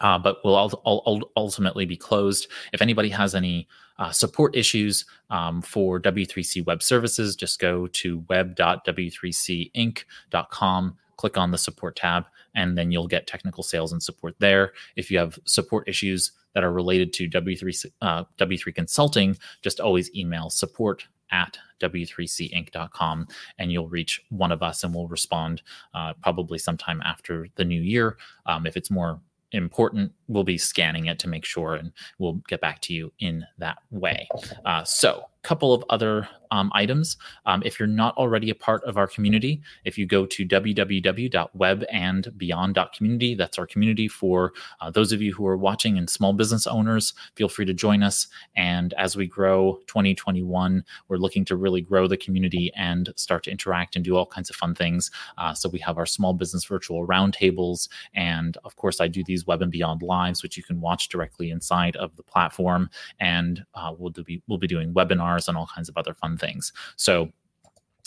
Uh, 0.00 0.18
but 0.18 0.44
will 0.44 1.30
ultimately 1.36 1.86
be 1.86 1.96
closed. 1.96 2.48
If 2.72 2.82
anybody 2.82 3.08
has 3.10 3.36
any 3.36 3.68
uh, 3.98 4.10
support 4.10 4.56
issues 4.56 5.04
um, 5.30 5.62
for 5.62 6.00
W3C 6.00 6.66
web 6.66 6.82
services, 6.82 7.36
just 7.36 7.60
go 7.60 7.86
to 7.88 8.24
web.w3cinc.com 8.28 10.96
click 11.16 11.38
on 11.38 11.50
the 11.50 11.58
support 11.58 11.96
tab, 11.96 12.24
and 12.54 12.76
then 12.76 12.90
you'll 12.90 13.06
get 13.06 13.26
technical 13.26 13.62
sales 13.62 13.92
and 13.92 14.02
support 14.02 14.34
there. 14.38 14.72
If 14.96 15.10
you 15.10 15.18
have 15.18 15.38
support 15.44 15.88
issues 15.88 16.32
that 16.54 16.64
are 16.64 16.72
related 16.72 17.12
to 17.14 17.28
W3 17.28 17.86
uh, 18.02 18.24
W3 18.38 18.74
Consulting, 18.74 19.36
just 19.62 19.80
always 19.80 20.14
email 20.14 20.50
support 20.50 21.06
at 21.30 21.58
w3cinc.com 21.80 23.26
and 23.58 23.72
you'll 23.72 23.88
reach 23.88 24.22
one 24.28 24.52
of 24.52 24.62
us 24.62 24.84
and 24.84 24.94
we'll 24.94 25.08
respond 25.08 25.62
uh, 25.94 26.12
probably 26.22 26.58
sometime 26.58 27.00
after 27.02 27.48
the 27.56 27.64
new 27.64 27.80
year. 27.80 28.16
Um, 28.46 28.66
if 28.66 28.76
it's 28.76 28.90
more 28.90 29.20
important, 29.50 30.12
we'll 30.28 30.44
be 30.44 30.58
scanning 30.58 31.06
it 31.06 31.18
to 31.20 31.28
make 31.28 31.44
sure 31.44 31.74
and 31.74 31.92
we'll 32.18 32.40
get 32.48 32.60
back 32.60 32.80
to 32.82 32.92
you 32.92 33.12
in 33.18 33.44
that 33.58 33.78
way. 33.90 34.28
Uh, 34.64 34.84
so, 34.84 35.24
couple 35.44 35.72
of 35.74 35.84
other 35.90 36.26
um, 36.50 36.72
items. 36.74 37.16
Um, 37.46 37.62
if 37.64 37.78
you're 37.78 37.86
not 37.86 38.16
already 38.16 38.50
a 38.50 38.54
part 38.54 38.82
of 38.84 38.96
our 38.96 39.06
community, 39.06 39.60
if 39.84 39.96
you 39.98 40.06
go 40.06 40.24
to 40.26 40.46
www.webandbeyond.community, 40.46 43.34
that's 43.34 43.58
our 43.58 43.66
community 43.66 44.08
for 44.08 44.52
uh, 44.80 44.90
those 44.90 45.12
of 45.12 45.20
you 45.20 45.34
who 45.34 45.46
are 45.46 45.56
watching 45.56 45.98
and 45.98 46.08
small 46.08 46.32
business 46.32 46.66
owners, 46.66 47.12
feel 47.34 47.48
free 47.48 47.66
to 47.66 47.74
join 47.74 48.02
us. 48.02 48.26
And 48.56 48.94
as 48.94 49.16
we 49.16 49.26
grow 49.26 49.80
2021, 49.86 50.84
we're 51.08 51.16
looking 51.16 51.44
to 51.46 51.56
really 51.56 51.80
grow 51.80 52.06
the 52.08 52.16
community 52.16 52.72
and 52.74 53.12
start 53.16 53.42
to 53.44 53.50
interact 53.50 53.96
and 53.96 54.04
do 54.04 54.16
all 54.16 54.26
kinds 54.26 54.48
of 54.48 54.56
fun 54.56 54.74
things. 54.74 55.10
Uh, 55.36 55.52
so 55.54 55.68
we 55.68 55.80
have 55.80 55.98
our 55.98 56.06
small 56.06 56.32
business 56.32 56.64
virtual 56.64 57.06
roundtables. 57.06 57.88
And 58.14 58.56
of 58.64 58.76
course, 58.76 59.00
I 59.00 59.08
do 59.08 59.22
these 59.24 59.46
Web 59.46 59.60
and 59.60 59.70
Beyond 59.70 60.00
lives, 60.18 60.42
which 60.42 60.56
you 60.56 60.62
can 60.62 60.80
watch 60.80 61.08
directly 61.08 61.50
inside 61.50 61.96
of 61.96 62.14
the 62.16 62.22
platform. 62.22 62.88
And 63.18 63.64
uh, 63.74 63.92
we'll, 63.98 64.10
do 64.10 64.24
be, 64.24 64.42
we'll 64.46 64.58
be 64.58 64.74
doing 64.74 64.94
webinars 64.94 65.48
and 65.48 65.56
all 65.56 65.68
kinds 65.74 65.88
of 65.88 65.96
other 65.96 66.14
fun 66.14 66.36
things. 66.36 66.72
So 66.96 67.30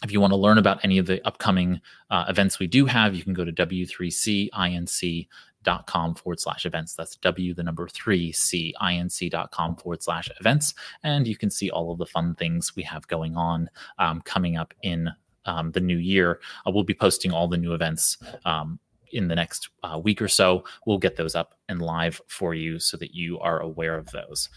if 0.03 0.11
you 0.11 0.21
want 0.21 0.33
to 0.33 0.37
learn 0.37 0.57
about 0.57 0.83
any 0.83 0.97
of 0.99 1.05
the 1.07 1.25
upcoming 1.25 1.81
uh, 2.09 2.25
events 2.29 2.59
we 2.59 2.67
do 2.67 2.85
have, 2.85 3.15
you 3.15 3.23
can 3.23 3.33
go 3.33 3.43
to 3.43 3.51
w3cinc.com 3.51 6.15
forward 6.15 6.39
slash 6.39 6.65
events. 6.65 6.93
That's 6.93 7.17
W, 7.17 7.53
the 7.53 7.63
number 7.63 7.89
three, 7.89 8.31
C, 8.31 8.73
I-N-C.com 8.79 9.75
forward 9.77 10.01
slash 10.03 10.29
events. 10.39 10.75
And 11.03 11.27
you 11.27 11.35
can 11.35 11.49
see 11.49 11.69
all 11.71 11.91
of 11.91 11.97
the 11.97 12.05
fun 12.05 12.35
things 12.35 12.73
we 12.75 12.83
have 12.83 13.07
going 13.07 13.35
on 13.35 13.69
um, 13.97 14.21
coming 14.21 14.55
up 14.55 14.73
in 14.83 15.11
um, 15.47 15.71
the 15.71 15.81
new 15.81 15.97
year. 15.97 16.39
Uh, 16.65 16.71
we'll 16.71 16.83
be 16.83 16.93
posting 16.93 17.31
all 17.31 17.47
the 17.47 17.57
new 17.57 17.73
events 17.73 18.17
um, 18.45 18.79
in 19.11 19.27
the 19.27 19.35
next 19.35 19.69
uh, 19.83 19.99
week 20.03 20.21
or 20.21 20.27
so, 20.27 20.63
we'll 20.85 20.97
get 20.97 21.15
those 21.15 21.35
up 21.35 21.55
and 21.69 21.81
live 21.81 22.21
for 22.27 22.53
you 22.53 22.79
so 22.79 22.97
that 22.97 23.13
you 23.13 23.39
are 23.39 23.59
aware 23.59 23.97
of 23.97 24.11
those. 24.11 24.49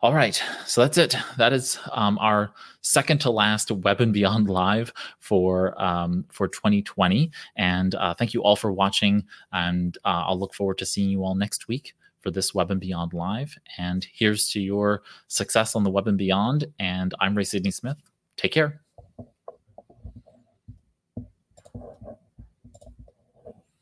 All 0.00 0.14
right, 0.14 0.40
so 0.64 0.82
that's 0.82 0.96
it. 0.96 1.16
That 1.38 1.52
is 1.52 1.76
um, 1.90 2.18
our 2.20 2.52
second 2.82 3.20
to 3.22 3.30
last 3.30 3.72
Web 3.72 4.00
and 4.00 4.12
Beyond 4.12 4.48
live 4.48 4.92
for 5.18 5.80
um, 5.82 6.24
for 6.30 6.46
2020. 6.46 7.32
And 7.56 7.96
uh, 7.96 8.14
thank 8.14 8.32
you 8.32 8.42
all 8.42 8.54
for 8.54 8.70
watching. 8.70 9.24
And 9.52 9.98
uh, 10.04 10.22
I'll 10.26 10.38
look 10.38 10.54
forward 10.54 10.78
to 10.78 10.86
seeing 10.86 11.10
you 11.10 11.24
all 11.24 11.34
next 11.34 11.66
week 11.66 11.94
for 12.20 12.30
this 12.30 12.54
Web 12.54 12.70
and 12.70 12.80
Beyond 12.80 13.12
live. 13.12 13.56
And 13.76 14.06
here's 14.12 14.48
to 14.52 14.60
your 14.60 15.02
success 15.26 15.74
on 15.74 15.82
the 15.82 15.90
Web 15.90 16.06
and 16.06 16.18
Beyond. 16.18 16.66
And 16.78 17.12
I'm 17.18 17.36
Ray 17.36 17.44
Sidney 17.44 17.72
Smith. 17.72 17.96
Take 18.36 18.52
care. 18.52 18.80